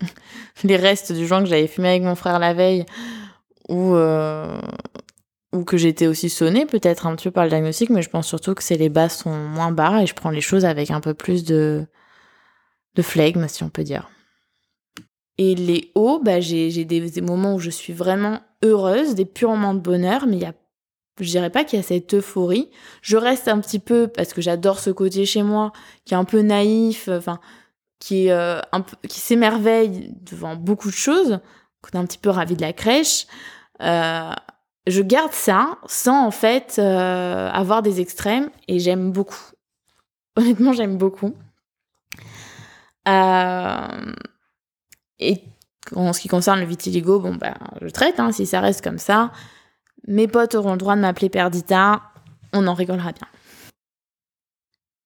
les 0.64 0.76
restes 0.76 1.12
du 1.12 1.26
joint 1.26 1.40
que 1.42 1.48
j'avais 1.48 1.66
fumé 1.66 1.88
avec 1.88 2.02
mon 2.02 2.14
frère 2.14 2.38
la 2.38 2.54
veille 2.54 2.84
ou, 3.68 3.94
euh, 3.94 4.60
ou 5.52 5.64
que 5.64 5.76
j'étais 5.76 6.06
aussi 6.06 6.28
sonnée 6.28 6.66
peut-être 6.66 7.06
un 7.06 7.16
petit 7.16 7.24
peu 7.24 7.30
par 7.32 7.44
le 7.44 7.50
diagnostic, 7.50 7.90
mais 7.90 8.02
je 8.02 8.10
pense 8.10 8.26
surtout 8.28 8.54
que 8.54 8.62
c'est 8.62 8.76
les 8.76 8.90
bas 8.90 9.08
sont 9.08 9.34
moins 9.34 9.72
bas 9.72 10.02
et 10.02 10.06
je 10.06 10.14
prends 10.14 10.30
les 10.30 10.40
choses 10.40 10.64
avec 10.64 10.90
un 10.90 11.00
peu 11.00 11.14
plus 11.14 11.44
de, 11.44 11.86
de 12.94 13.02
flegme, 13.02 13.48
si 13.48 13.62
on 13.64 13.70
peut 13.70 13.84
dire. 13.84 14.10
Et 15.38 15.54
les 15.54 15.90
hauts, 15.94 16.20
bah, 16.22 16.40
j'ai 16.40 16.84
des, 16.84 17.10
des 17.10 17.20
moments 17.20 17.54
où 17.54 17.58
je 17.58 17.70
suis 17.70 17.92
vraiment 17.92 18.40
heureuse, 18.62 19.14
des 19.14 19.24
purs 19.24 19.50
moments 19.50 19.74
de 19.74 19.80
bonheur, 19.80 20.26
mais 20.26 20.36
il 20.36 20.42
y 20.42 20.46
a 20.46 20.54
je 21.20 21.26
dirais 21.26 21.50
pas 21.50 21.64
qu'il 21.64 21.78
y 21.78 21.80
a 21.80 21.84
cette 21.84 22.14
euphorie. 22.14 22.70
Je 23.02 23.16
reste 23.16 23.48
un 23.48 23.60
petit 23.60 23.78
peu 23.78 24.08
parce 24.08 24.32
que 24.32 24.40
j'adore 24.40 24.78
ce 24.78 24.90
côté 24.90 25.26
chez 25.26 25.42
moi 25.42 25.72
qui 26.04 26.14
est 26.14 26.16
un 26.16 26.24
peu 26.24 26.40
naïf, 26.40 27.08
enfin 27.08 27.40
qui 27.98 28.30
euh, 28.30 28.60
un 28.72 28.80
peu, 28.80 28.96
qui 29.06 29.20
s'émerveille 29.20 30.12
devant 30.22 30.56
beaucoup 30.56 30.88
de 30.88 30.94
choses, 30.94 31.40
qu'on 31.80 31.98
est 31.98 32.02
un 32.02 32.06
petit 32.06 32.18
peu 32.18 32.30
ravi 32.30 32.56
de 32.56 32.62
la 32.62 32.72
crèche. 32.72 33.26
Euh, 33.80 34.32
je 34.88 35.02
garde 35.02 35.32
ça 35.32 35.78
sans 35.86 36.26
en 36.26 36.32
fait 36.32 36.76
euh, 36.78 37.50
avoir 37.50 37.82
des 37.82 38.00
extrêmes 38.00 38.50
et 38.66 38.80
j'aime 38.80 39.12
beaucoup. 39.12 39.52
Honnêtement, 40.36 40.72
j'aime 40.72 40.96
beaucoup. 40.96 41.34
et 43.06 43.12
en 45.94 46.12
ce 46.12 46.20
qui 46.20 46.28
concerne 46.28 46.58
le 46.58 46.66
vitiligo, 46.66 47.20
bon 47.20 47.34
ben 47.34 47.54
je 47.80 47.88
traite 47.88 48.18
hein, 48.18 48.32
si 48.32 48.46
ça 48.46 48.60
reste 48.60 48.82
comme 48.82 48.98
ça. 48.98 49.30
Mes 50.08 50.28
potes 50.28 50.54
auront 50.54 50.72
le 50.72 50.78
droit 50.78 50.96
de 50.96 51.00
m'appeler 51.00 51.28
Perdita, 51.28 52.02
on 52.52 52.66
en 52.66 52.74
rigolera 52.74 53.12
bien. 53.12 53.28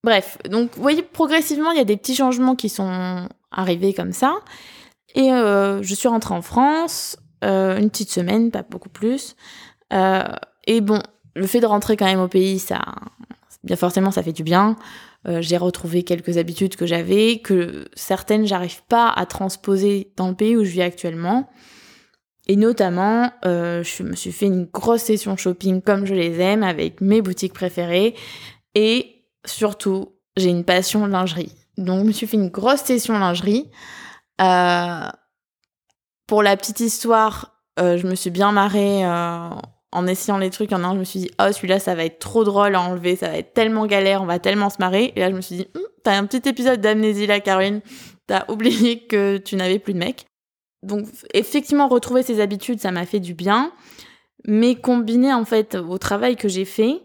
Bref, 0.05 0.39
donc 0.49 0.71
vous 0.77 0.83
voyez, 0.83 1.03
progressivement, 1.03 1.73
il 1.73 1.79
y 1.79 1.81
a 1.81 1.85
des 1.85 1.97
petits 1.97 2.15
changements 2.15 2.55
qui 2.55 2.69
sont 2.69 3.29
arrivés 3.51 3.93
comme 3.93 4.13
ça. 4.13 4.37
Et 5.17 5.33
euh, 5.33 5.83
je 5.83 5.95
suis 5.95 6.09
rentrée 6.09 6.35
en 6.35 6.43
France, 6.43 7.17
euh, 7.43 7.79
une 7.79 7.91
petite 7.91 8.11
semaine, 8.11 8.51
pas 8.51 8.63
beaucoup 8.63 8.89
plus. 8.89 9.35
Euh, 9.93 10.23
et 10.67 10.81
bon, 10.81 11.03
le 11.35 11.47
fait 11.47 11.61
de 11.61 11.67
rentrer 11.67 11.97
quand 11.97 12.05
même 12.05 12.21
au 12.21 12.29
pays, 12.29 12.59
ça, 12.59 12.81
bien 13.65 13.77
forcément, 13.77 14.11
ça 14.11 14.23
fait 14.23 14.33
du 14.33 14.45
bien. 14.45 14.77
j'ai 15.41 15.57
retrouvé 15.57 16.05
quelques 16.05 16.39
habitudes 16.39 16.77
que 16.77 16.87
j'avais, 16.87 17.41
que 17.41 17.89
certaines, 17.95 18.47
j'arrive 18.47 18.85
pas 18.85 19.09
à 19.09 19.27
transposer 19.27 20.13
dans 20.17 20.29
le 20.29 20.37
pays 20.37 20.57
où 20.57 20.65
je 20.65 20.71
vis 20.71 20.83
actuellement. 20.83 21.51
Et 22.47 22.57
notamment, 22.57 23.33
euh, 23.45 23.83
je 23.83 24.03
me 24.03 24.15
suis 24.15 24.33
fait 24.33 24.47
une 24.47 24.67
grosse 24.67 25.03
session 25.03 25.37
shopping 25.37 25.83
comme 25.83 26.07
je 26.07 26.15
les 26.15 26.41
aime 26.41 26.63
avec 26.63 27.01
mes 27.01 27.21
boutiques 27.21 27.53
préférées. 27.53 28.15
Et 28.75 29.25
surtout, 29.45 30.13
j'ai 30.37 30.51
une 30.51 30.65
passion 30.65 31.07
lingerie. 31.07 31.53
Donc, 31.77 32.01
je 32.01 32.07
me 32.07 32.13
suis 32.13 32.27
fait 32.27 32.37
une 32.37 32.51
grosse 32.51 32.83
session 32.83 33.19
lingerie. 33.19 33.71
Euh, 34.41 35.09
pour 36.27 36.43
la 36.43 36.57
petite 36.57 36.81
histoire, 36.81 37.63
euh, 37.81 37.99
je 37.99 38.07
me 38.07 38.15
suis 38.15 38.31
bien 38.31 38.53
marrée 38.53 39.05
en 39.97 40.07
essayant 40.07 40.39
les 40.39 40.51
trucs. 40.51 40.73
En 40.73 40.85
un, 40.85 40.95
je 40.95 40.99
me 40.99 41.05
suis 41.05 41.21
dit, 41.21 41.31
oh, 41.41 41.51
celui-là, 41.51 41.81
ça 41.81 41.95
va 41.95 42.05
être 42.05 42.19
trop 42.19 42.45
drôle 42.45 42.75
à 42.75 42.81
enlever, 42.81 43.17
ça 43.17 43.29
va 43.29 43.39
être 43.39 43.55
tellement 43.55 43.87
galère, 43.87 44.23
on 44.23 44.27
va 44.27 44.39
tellement 44.39 44.71
se 44.71 44.77
marrer. 44.79 45.13
Et 45.17 45.21
là, 45.21 45.31
je 45.31 45.37
me 45.37 45.41
suis 45.41 45.57
dit, 45.57 45.67
hm, 45.75 45.81
t'as 46.05 46.17
un 46.17 46.27
petit 46.27 46.49
épisode 46.49 46.81
d'amnésie 46.81 47.27
là, 47.27 47.41
Caroline. 47.41 47.81
T'as 48.27 48.45
oublié 48.49 49.07
que 49.07 49.39
tu 49.39 49.57
n'avais 49.57 49.79
plus 49.79 49.95
de 49.95 49.99
mec. 49.99 50.27
Donc, 50.87 51.07
effectivement, 51.35 51.89
retrouver 51.89 52.23
ses 52.23 52.41
habitudes, 52.41 52.81
ça 52.81 52.93
m'a 52.93 53.07
fait 53.07 53.21
du 53.21 53.35
bien. 53.35 53.73
Mais 54.47 54.77
combiné, 54.77 55.33
en 55.33 55.45
fait, 55.45 55.75
au 55.75 55.99
travail 55.99 56.37
que 56.37 56.49
j'ai 56.49 56.65
fait, 56.65 57.03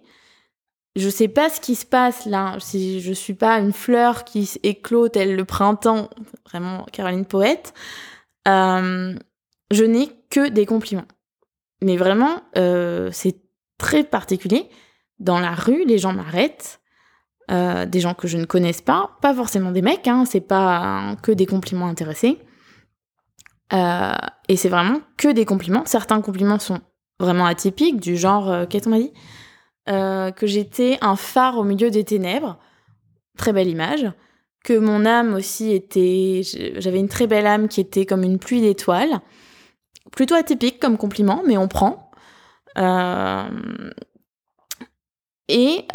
je 0.95 1.09
sais 1.09 1.27
pas 1.27 1.49
ce 1.49 1.59
qui 1.59 1.75
se 1.75 1.85
passe 1.85 2.25
là. 2.25 2.57
Si 2.59 3.01
je 3.01 3.13
suis 3.13 3.33
pas 3.33 3.59
une 3.59 3.73
fleur 3.73 4.23
qui 4.23 4.49
éclot 4.63 5.07
tel 5.09 5.35
le 5.35 5.45
printemps, 5.45 6.09
vraiment 6.45 6.85
Caroline 6.91 7.25
poète, 7.25 7.73
euh, 8.47 9.15
je 9.71 9.83
n'ai 9.83 10.09
que 10.29 10.49
des 10.49 10.65
compliments. 10.65 11.07
Mais 11.81 11.97
vraiment, 11.97 12.41
euh, 12.57 13.09
c'est 13.11 13.37
très 13.77 14.03
particulier. 14.03 14.69
Dans 15.19 15.39
la 15.39 15.55
rue, 15.55 15.85
les 15.85 15.97
gens 15.97 16.13
m'arrêtent. 16.13 16.79
Euh, 17.49 17.85
des 17.85 17.99
gens 17.99 18.13
que 18.13 18.27
je 18.27 18.37
ne 18.37 18.45
connaisse 18.45 18.81
pas, 18.81 19.17
pas 19.21 19.33
forcément 19.33 19.71
des 19.71 19.81
mecs, 19.81 20.07
hein, 20.07 20.23
c'est 20.25 20.39
pas 20.39 21.17
que 21.21 21.33
des 21.33 21.45
compliments 21.45 21.87
intéressés. 21.87 22.37
Euh, 23.73 24.13
et 24.47 24.55
c'est 24.57 24.69
vraiment 24.69 24.99
que 25.17 25.29
des 25.31 25.45
compliments. 25.45 25.83
Certains 25.85 26.21
compliments 26.21 26.59
sont 26.59 26.81
vraiment 27.19 27.45
atypiques, 27.45 27.99
du 27.99 28.17
genre, 28.17 28.49
euh, 28.49 28.65
qu'est-ce 28.65 28.85
qu'on 28.85 28.89
m'a 28.91 28.99
dit? 28.99 29.13
Euh, 29.89 30.31
Que 30.31 30.47
j'étais 30.47 30.97
un 31.01 31.15
phare 31.15 31.57
au 31.57 31.63
milieu 31.63 31.89
des 31.89 32.03
ténèbres. 32.03 32.59
Très 33.37 33.53
belle 33.53 33.69
image. 33.69 34.11
Que 34.63 34.77
mon 34.77 35.05
âme 35.05 35.33
aussi 35.33 35.71
était. 35.71 36.41
J'avais 36.77 36.99
une 36.99 37.07
très 37.09 37.27
belle 37.27 37.47
âme 37.47 37.67
qui 37.67 37.81
était 37.81 38.05
comme 38.05 38.23
une 38.23 38.37
pluie 38.37 38.61
d'étoiles. 38.61 39.21
Plutôt 40.11 40.35
atypique 40.35 40.79
comme 40.79 40.97
compliment, 40.97 41.41
mais 41.47 41.57
on 41.57 41.67
prend. 41.67 42.11
Et, 45.47 45.85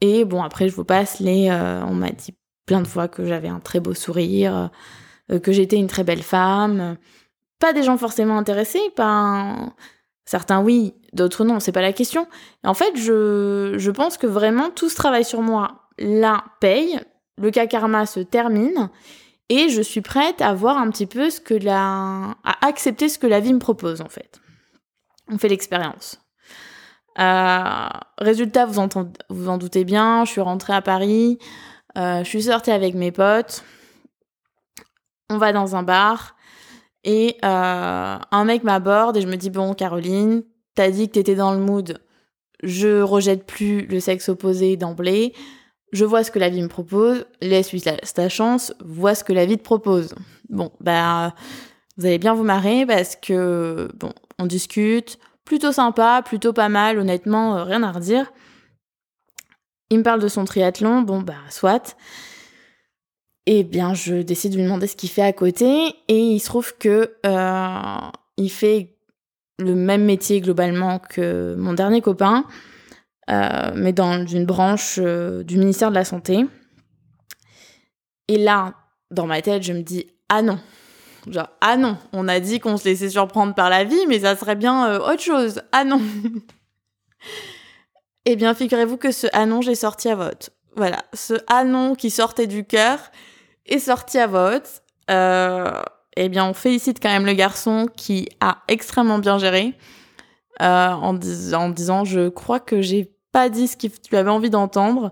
et 0.00 0.24
bon, 0.24 0.42
après, 0.42 0.68
je 0.68 0.74
vous 0.74 0.84
passe 0.84 1.20
les. 1.20 1.50
On 1.50 1.94
m'a 1.94 2.10
dit 2.10 2.34
plein 2.64 2.80
de 2.80 2.86
fois 2.86 3.08
que 3.08 3.26
j'avais 3.26 3.48
un 3.48 3.60
très 3.60 3.80
beau 3.80 3.92
sourire, 3.92 4.70
que 5.28 5.52
j'étais 5.52 5.76
une 5.76 5.86
très 5.86 6.04
belle 6.04 6.22
femme. 6.22 6.96
Pas 7.58 7.72
des 7.72 7.82
gens 7.82 7.96
forcément 7.96 8.38
intéressés, 8.38 8.90
pas. 8.96 9.74
Certains 10.26 10.62
oui, 10.62 10.94
d'autres 11.12 11.44
non, 11.44 11.60
c'est 11.60 11.72
pas 11.72 11.82
la 11.82 11.92
question. 11.92 12.26
En 12.64 12.74
fait, 12.74 12.96
je, 12.96 13.74
je 13.76 13.90
pense 13.90 14.16
que 14.16 14.26
vraiment 14.26 14.70
tout 14.70 14.88
ce 14.88 14.96
travail 14.96 15.24
sur 15.24 15.42
moi 15.42 15.82
là 15.98 16.44
paye, 16.60 16.98
le 17.38 17.50
cas 17.50 17.66
karma 17.66 18.06
se 18.06 18.20
termine 18.20 18.90
et 19.48 19.68
je 19.68 19.82
suis 19.82 20.00
prête 20.00 20.40
à 20.40 20.54
voir 20.54 20.78
un 20.78 20.90
petit 20.90 21.06
peu 21.06 21.30
ce 21.30 21.40
que 21.40 21.54
la. 21.54 22.34
à 22.44 22.66
accepter 22.66 23.08
ce 23.08 23.18
que 23.18 23.26
la 23.26 23.40
vie 23.40 23.52
me 23.52 23.58
propose 23.58 24.00
en 24.00 24.08
fait. 24.08 24.40
On 25.30 25.38
fait 25.38 25.48
l'expérience. 25.48 26.20
Euh, 27.18 27.88
résultat, 28.18 28.66
vous, 28.66 28.78
entendez, 28.78 29.12
vous 29.28 29.48
en 29.48 29.58
doutez 29.58 29.84
bien, 29.84 30.24
je 30.24 30.32
suis 30.32 30.40
rentrée 30.40 30.72
à 30.72 30.82
Paris, 30.82 31.38
euh, 31.96 32.24
je 32.24 32.28
suis 32.28 32.42
sortie 32.42 32.72
avec 32.72 32.94
mes 32.94 33.12
potes, 33.12 33.62
on 35.30 35.38
va 35.38 35.52
dans 35.52 35.76
un 35.76 35.82
bar 35.82 36.36
et 37.04 37.36
euh, 37.44 38.18
un 38.30 38.44
mec 38.44 38.64
m'aborde 38.64 39.16
et 39.16 39.20
je 39.20 39.26
me 39.26 39.36
dis 39.36 39.50
bon 39.50 39.74
Caroline, 39.74 40.42
t'as 40.74 40.90
dit 40.90 41.08
que 41.08 41.14
t'étais 41.14 41.34
dans 41.34 41.52
le 41.52 41.60
mood, 41.60 41.98
je 42.62 43.02
rejette 43.02 43.46
plus 43.46 43.86
le 43.86 44.00
sexe 44.00 44.28
opposé 44.28 44.76
d'emblée, 44.76 45.34
je 45.92 46.04
vois 46.04 46.24
ce 46.24 46.30
que 46.30 46.38
la 46.38 46.48
vie 46.48 46.62
me 46.62 46.68
propose, 46.68 47.26
laisse-lui 47.40 47.82
ta 47.82 48.28
chance, 48.28 48.74
vois 48.84 49.14
ce 49.14 49.22
que 49.22 49.32
la 49.32 49.46
vie 49.46 49.58
te 49.58 49.62
propose. 49.62 50.14
Bon, 50.48 50.72
bah 50.80 51.34
vous 51.96 52.06
allez 52.06 52.18
bien 52.18 52.34
vous 52.34 52.42
marrer 52.42 52.86
parce 52.86 53.16
que 53.16 53.88
bon, 53.94 54.12
on 54.38 54.46
discute, 54.46 55.18
plutôt 55.44 55.72
sympa, 55.72 56.22
plutôt 56.24 56.52
pas 56.52 56.68
mal, 56.68 56.98
honnêtement, 56.98 57.56
euh, 57.56 57.64
rien 57.64 57.82
à 57.82 57.92
redire. 57.92 58.32
Il 59.90 59.98
me 59.98 60.02
parle 60.02 60.20
de 60.20 60.28
son 60.28 60.44
triathlon, 60.44 61.02
bon 61.02 61.20
bah 61.20 61.34
soit. 61.50 61.96
Eh 63.46 63.62
bien, 63.62 63.92
je 63.92 64.14
décide 64.14 64.52
de 64.52 64.56
lui 64.56 64.64
demander 64.64 64.86
ce 64.86 64.96
qu'il 64.96 65.10
fait 65.10 65.22
à 65.22 65.32
côté, 65.32 65.94
et 66.08 66.18
il 66.18 66.40
se 66.40 66.46
trouve 66.46 66.76
que 66.78 67.14
euh, 67.26 68.10
il 68.38 68.50
fait 68.50 68.96
le 69.58 69.74
même 69.74 70.04
métier 70.04 70.40
globalement 70.40 70.98
que 70.98 71.54
mon 71.58 71.74
dernier 71.74 72.00
copain, 72.00 72.44
euh, 73.30 73.72
mais 73.74 73.92
dans 73.92 74.26
une 74.26 74.46
branche 74.46 74.98
euh, 74.98 75.44
du 75.44 75.58
ministère 75.58 75.90
de 75.90 75.94
la 75.94 76.04
Santé. 76.04 76.46
Et 78.28 78.38
là, 78.38 78.74
dans 79.10 79.26
ma 79.26 79.42
tête, 79.42 79.62
je 79.62 79.74
me 79.74 79.82
dis 79.82 80.06
ah 80.30 80.40
non, 80.40 80.58
Genre, 81.30 81.48
ah 81.60 81.76
non, 81.76 81.96
on 82.12 82.28
a 82.28 82.40
dit 82.40 82.60
qu'on 82.60 82.76
se 82.76 82.84
laissait 82.84 83.10
surprendre 83.10 83.54
par 83.54 83.70
la 83.70 83.84
vie, 83.84 84.06
mais 84.08 84.20
ça 84.20 84.36
serait 84.36 84.56
bien 84.56 84.98
autre 85.00 85.22
chose. 85.22 85.62
Ah 85.72 85.84
non. 85.84 86.00
eh 88.26 88.36
bien, 88.36 88.54
figurez-vous 88.54 88.96
que 88.96 89.12
ce 89.12 89.26
ah 89.32 89.46
non, 89.46 89.60
j'ai 89.60 89.74
sorti 89.74 90.08
à 90.08 90.16
vote. 90.16 90.50
Voilà, 90.76 91.04
ce 91.12 91.34
ah 91.46 91.64
non 91.64 91.94
qui 91.94 92.10
sortait 92.10 92.46
du 92.46 92.64
cœur 92.64 92.98
est 93.66 93.78
sorti 93.78 94.18
à 94.18 94.26
vote. 94.26 94.82
Euh, 95.10 95.82
eh 96.16 96.28
bien, 96.28 96.46
on 96.46 96.54
félicite 96.54 97.00
quand 97.02 97.10
même 97.10 97.26
le 97.26 97.32
garçon 97.32 97.88
qui 97.94 98.28
a 98.40 98.58
extrêmement 98.68 99.18
bien 99.18 99.38
géré 99.38 99.74
euh, 100.62 100.90
en, 100.90 101.18
en, 101.52 101.68
disant 101.68 102.04
je 102.04 102.28
crois 102.28 102.60
que 102.60 102.80
j'ai 102.80 103.12
pas 103.32 103.48
dit 103.48 103.66
ce 103.66 103.76
que 103.76 103.88
tu 103.88 104.16
avais 104.16 104.30
envie 104.30 104.50
d'entendre 104.50 105.10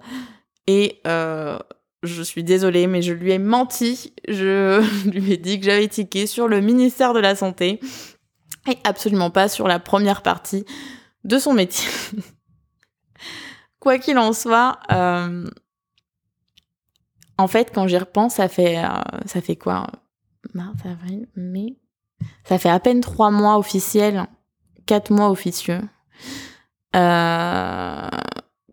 et 0.67 1.01
euh, 1.07 1.59
je 2.03 2.23
suis 2.23 2.45
désolée, 2.45 2.87
mais 2.87 3.03
je 3.03 3.13
lui 3.13 3.33
ai 3.33 3.39
menti. 3.39 4.13
Je 4.29 4.81
lui 5.11 5.33
ai 5.33 5.37
dit 5.37 5.59
que 5.59 5.67
j'avais 5.67 5.89
tiqué 5.89 6.27
sur 6.27 6.49
le 6.49 6.61
ministère 6.61 7.15
de 7.15 7.21
la 7.21 7.35
Santé 7.35 7.81
et 8.69 8.79
absolument 8.85 9.31
pas 9.31 9.49
sur 9.49 9.67
la 9.67 9.79
première 9.79 10.23
partie 10.23 10.65
de 11.25 11.39
son 11.39 11.53
métier. 11.53 11.89
Quoi 13.81 13.99
qu'il 13.99 14.19
en 14.19 14.33
soit, 14.33 14.79
euh, 14.93 15.49
en 17.43 17.49
fait, 17.49 17.73
quand 17.75 17.89
j'y 17.89 17.99
repense, 17.99 18.37
ça 18.37 18.49
fait, 18.49 18.79
euh, 18.79 18.89
ça 19.27 19.41
fait 19.41 19.57
quoi 19.57 19.87
Mars, 20.55 20.79
avril, 20.85 21.27
mai? 21.35 21.77
Ça 22.45 22.59
fait 22.59 22.69
à 22.69 22.79
peine 22.79 23.01
trois 23.01 23.31
mois 23.33 23.59
officiels, 23.59 24.27
quatre 24.87 25.11
mois 25.11 25.29
officieux. 25.29 25.81
Euh, 26.95 28.09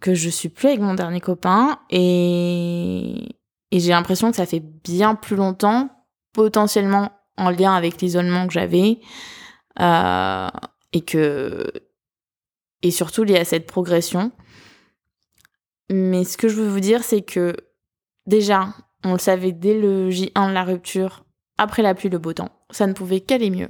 que 0.01 0.13
je 0.13 0.29
suis 0.29 0.49
plus 0.49 0.67
avec 0.67 0.81
mon 0.81 0.93
dernier 0.93 1.19
copain 1.19 1.79
et, 1.89 3.35
j'ai 3.71 3.89
l'impression 3.89 4.29
que 4.29 4.37
ça 4.37 4.45
fait 4.45 4.59
bien 4.59 5.15
plus 5.15 5.35
longtemps, 5.35 5.89
potentiellement 6.33 7.11
en 7.37 7.49
lien 7.49 7.73
avec 7.73 8.01
l'isolement 8.01 8.47
que 8.47 8.53
j'avais 8.53 8.99
euh, 9.79 10.49
et 10.93 11.01
que 11.01 11.71
et 12.81 12.91
surtout 12.91 13.23
lié 13.23 13.37
à 13.37 13.45
cette 13.45 13.67
progression. 13.67 14.31
Mais 15.91 16.23
ce 16.23 16.37
que 16.37 16.47
je 16.47 16.55
veux 16.55 16.67
vous 16.67 16.79
dire, 16.79 17.03
c'est 17.03 17.21
que 17.21 17.55
déjà, 18.25 18.69
on 19.03 19.13
le 19.13 19.19
savait 19.19 19.51
dès 19.51 19.79
le 19.79 20.09
J1 20.09 20.49
de 20.49 20.53
la 20.53 20.63
rupture, 20.63 21.25
après 21.57 21.81
la 21.81 21.93
pluie, 21.93 22.09
le 22.09 22.19
beau 22.19 22.33
temps, 22.33 22.51
ça 22.69 22.87
ne 22.87 22.93
pouvait 22.93 23.19
qu'aller 23.19 23.49
mieux. 23.49 23.69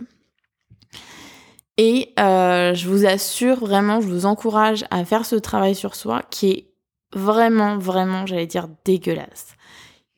Et 1.78 2.14
euh, 2.20 2.74
je 2.74 2.90
vous 2.90 3.06
assure 3.06 3.60
vraiment, 3.60 4.02
je 4.02 4.08
vous 4.08 4.26
encourage 4.26 4.84
à 4.92 5.06
faire 5.06 5.26
ce 5.26 5.38
travail 5.38 5.76
sur 5.76 5.96
soi 5.96 6.24
qui 6.30 6.52
est 6.52 6.70
vraiment, 7.14 7.78
vraiment, 7.78 8.26
j'allais 8.26 8.48
dire, 8.48 8.68
dégueulasse. 8.84 9.56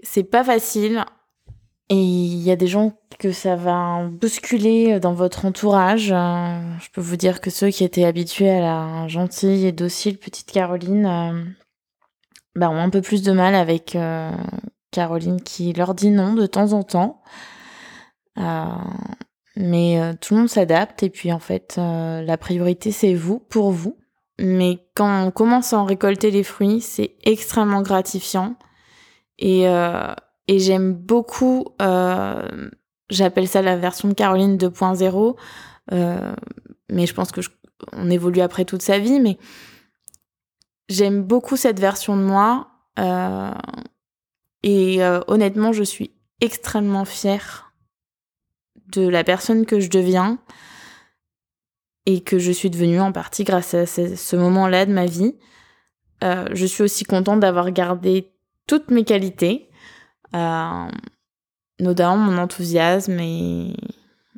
C'est 0.02 0.24
pas 0.24 0.44
facile. 0.44 1.06
Et 1.90 2.02
il 2.02 2.42
y 2.42 2.50
a 2.50 2.56
des 2.56 2.68
gens 2.68 2.94
que 3.20 3.32
ça 3.32 3.56
va 3.56 4.08
bousculer 4.10 5.00
dans 5.00 5.14
votre 5.14 5.46
entourage. 5.46 6.08
Je 6.08 6.90
peux 6.94 7.02
vous 7.02 7.18
dire 7.18 7.42
que 7.42 7.50
ceux 7.50 7.70
qui 7.70 7.84
étaient 7.84 8.06
habitués 8.06 8.50
à 8.50 8.62
la 8.62 9.08
gentille 9.08 9.68
et 9.68 9.72
docile 9.72 10.18
petite 10.18 10.52
Caroline 10.52 11.06
euh, 11.06 11.44
bah, 12.56 12.70
ont 12.70 12.78
un 12.78 12.90
peu 12.90 13.02
plus 13.02 13.22
de 13.22 13.32
mal 13.32 13.56
avec 13.56 13.96
euh, 13.96 14.32
Caroline 14.92 15.42
qui 15.42 15.74
leur 15.74 15.94
dit 15.94 16.10
non 16.10 16.34
de 16.34 16.46
temps 16.46 16.74
en 16.74 16.84
temps. 16.84 17.22
Euh, 18.38 18.66
mais 19.56 20.00
euh, 20.00 20.14
tout 20.20 20.34
le 20.34 20.42
monde 20.42 20.50
s'adapte 20.50 21.04
et 21.04 21.10
puis 21.10 21.32
en 21.32 21.40
fait, 21.40 21.76
la 21.78 22.38
priorité 22.38 22.92
c'est 22.92 23.14
vous, 23.14 23.40
pour 23.40 23.72
vous. 23.72 23.98
Mais 24.40 24.80
quand 24.96 25.28
on 25.28 25.32
commence 25.32 25.74
à 25.74 25.80
en 25.80 25.86
récolter 25.86 26.32
les 26.32 26.44
fruits, 26.44 26.82
c'est 26.82 27.16
extrêmement 27.24 27.82
gratifiant. 27.82 28.56
Et, 29.38 29.64
et 30.48 30.60
j'aime 30.60 30.94
beaucoup, 30.94 31.68
j'appelle 33.10 33.48
ça 33.48 33.62
la 33.62 33.78
version 33.78 34.08
de 34.10 34.14
Caroline 34.14 34.58
2.0, 34.58 35.36
mais 36.90 37.06
je 37.06 37.14
pense 37.14 37.32
que 37.32 37.42
on 37.94 38.10
évolue 38.10 38.42
après 38.42 38.66
toute 38.66 38.82
sa 38.82 38.98
vie, 38.98 39.20
mais 39.20 39.38
j'aime 40.92 41.24
beaucoup 41.24 41.58
cette 41.58 41.80
version 41.80 42.16
de 42.16 42.24
moi. 42.24 42.68
et 44.64 45.00
honnêtement, 45.28 45.74
je 45.74 45.84
suis 45.84 46.12
extrêmement 46.42 47.06
fière 47.06 47.74
de 48.92 49.08
la 49.08 49.24
personne 49.24 49.66
que 49.66 49.80
je 49.80 49.90
deviens 49.90 50.40
et 52.06 52.22
que 52.22 52.40
je 52.40 52.52
suis 52.52 52.70
devenue 52.70 53.00
en 53.00 53.12
partie 53.12 53.44
grâce 53.44 53.74
à 53.74 53.86
ce, 53.86 54.36
moment-là 54.36 54.86
de 54.86 54.92
ma 54.92 55.06
vie. 55.06 55.36
Euh, 56.24 56.48
je 56.52 56.66
suis 56.66 56.84
aussi 56.84 57.04
contente 57.04 57.40
d'avoir 57.40 57.72
gardé 57.72 58.32
toutes 58.68 58.92
mes 58.92 59.04
qualités, 59.04 59.70
euh, 60.36 60.88
notamment 61.80 62.18
mon 62.18 62.38
enthousiasme 62.38 63.20
et, 63.20 63.76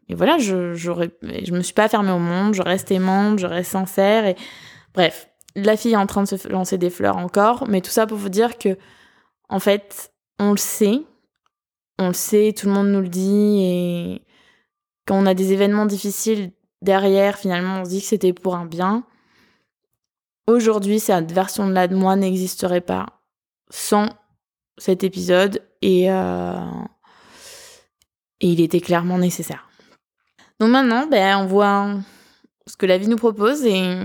voilà, 0.09 0.37
je, 0.37 0.75
je 0.75 1.53
me 1.53 1.61
suis 1.61 1.73
pas 1.73 1.87
fermée 1.87 2.11
au 2.11 2.19
monde, 2.19 2.53
je 2.53 2.61
reste 2.61 2.91
aimante, 2.91 3.39
je 3.39 3.47
reste 3.47 3.71
sincère 3.71 4.27
et 4.27 4.35
bref, 4.93 5.29
la 5.55 5.77
fille 5.77 5.93
est 5.93 5.97
en 5.97 6.07
train 6.07 6.23
de 6.23 6.27
se 6.27 6.47
lancer 6.47 6.77
des 6.77 6.89
fleurs 6.89 7.17
encore, 7.17 7.67
mais 7.67 7.81
tout 7.81 7.91
ça 7.91 8.07
pour 8.07 8.17
vous 8.17 8.29
dire 8.29 8.57
que 8.57 8.77
en 9.49 9.59
fait, 9.59 10.11
on 10.39 10.51
le 10.51 10.57
sait, 10.57 11.01
on 11.99 12.07
le 12.07 12.13
sait, 12.13 12.53
tout 12.57 12.67
le 12.67 12.73
monde 12.73 12.87
nous 12.87 13.01
le 13.01 13.09
dit 13.09 13.59
et 13.61 14.21
quand 15.05 15.15
on 15.15 15.25
a 15.25 15.33
des 15.33 15.53
événements 15.53 15.85
difficiles 15.85 16.51
derrière, 16.81 17.37
finalement, 17.37 17.81
on 17.81 17.85
se 17.85 17.89
dit 17.89 18.01
que 18.01 18.07
c'était 18.07 18.33
pour 18.33 18.55
un 18.55 18.65
bien. 18.65 19.03
Aujourd'hui, 20.47 20.99
cette 20.99 21.31
version-là 21.31 21.87
de 21.87 21.95
moi 21.95 22.15
n'existerait 22.15 22.81
pas 22.81 23.05
sans 23.69 24.09
cet 24.77 25.03
épisode 25.03 25.61
et, 25.81 26.11
euh, 26.11 26.55
et 28.39 28.47
il 28.47 28.61
était 28.61 28.81
clairement 28.81 29.17
nécessaire. 29.17 29.69
Donc 30.59 30.69
maintenant, 30.69 31.07
ben, 31.07 31.37
on 31.37 31.45
voit 31.45 31.95
ce 32.65 32.75
que 32.75 32.85
la 32.85 32.97
vie 32.97 33.07
nous 33.07 33.17
propose 33.17 33.65
et 33.65 33.97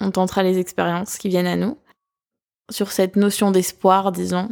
on 0.00 0.10
tentera 0.10 0.42
les 0.42 0.58
expériences 0.58 1.18
qui 1.18 1.28
viennent 1.28 1.46
à 1.46 1.56
nous. 1.56 1.78
Sur 2.70 2.92
cette 2.92 3.16
notion 3.16 3.50
d'espoir, 3.50 4.12
disons, 4.12 4.48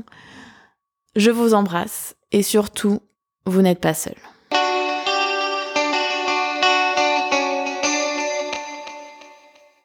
je 1.17 1.31
vous 1.31 1.55
embrasse 1.55 2.17
et 2.33 2.43
surtout, 2.43 3.01
vous 3.47 3.63
n'êtes 3.63 3.81
pas 3.81 3.95
seul. 3.95 4.17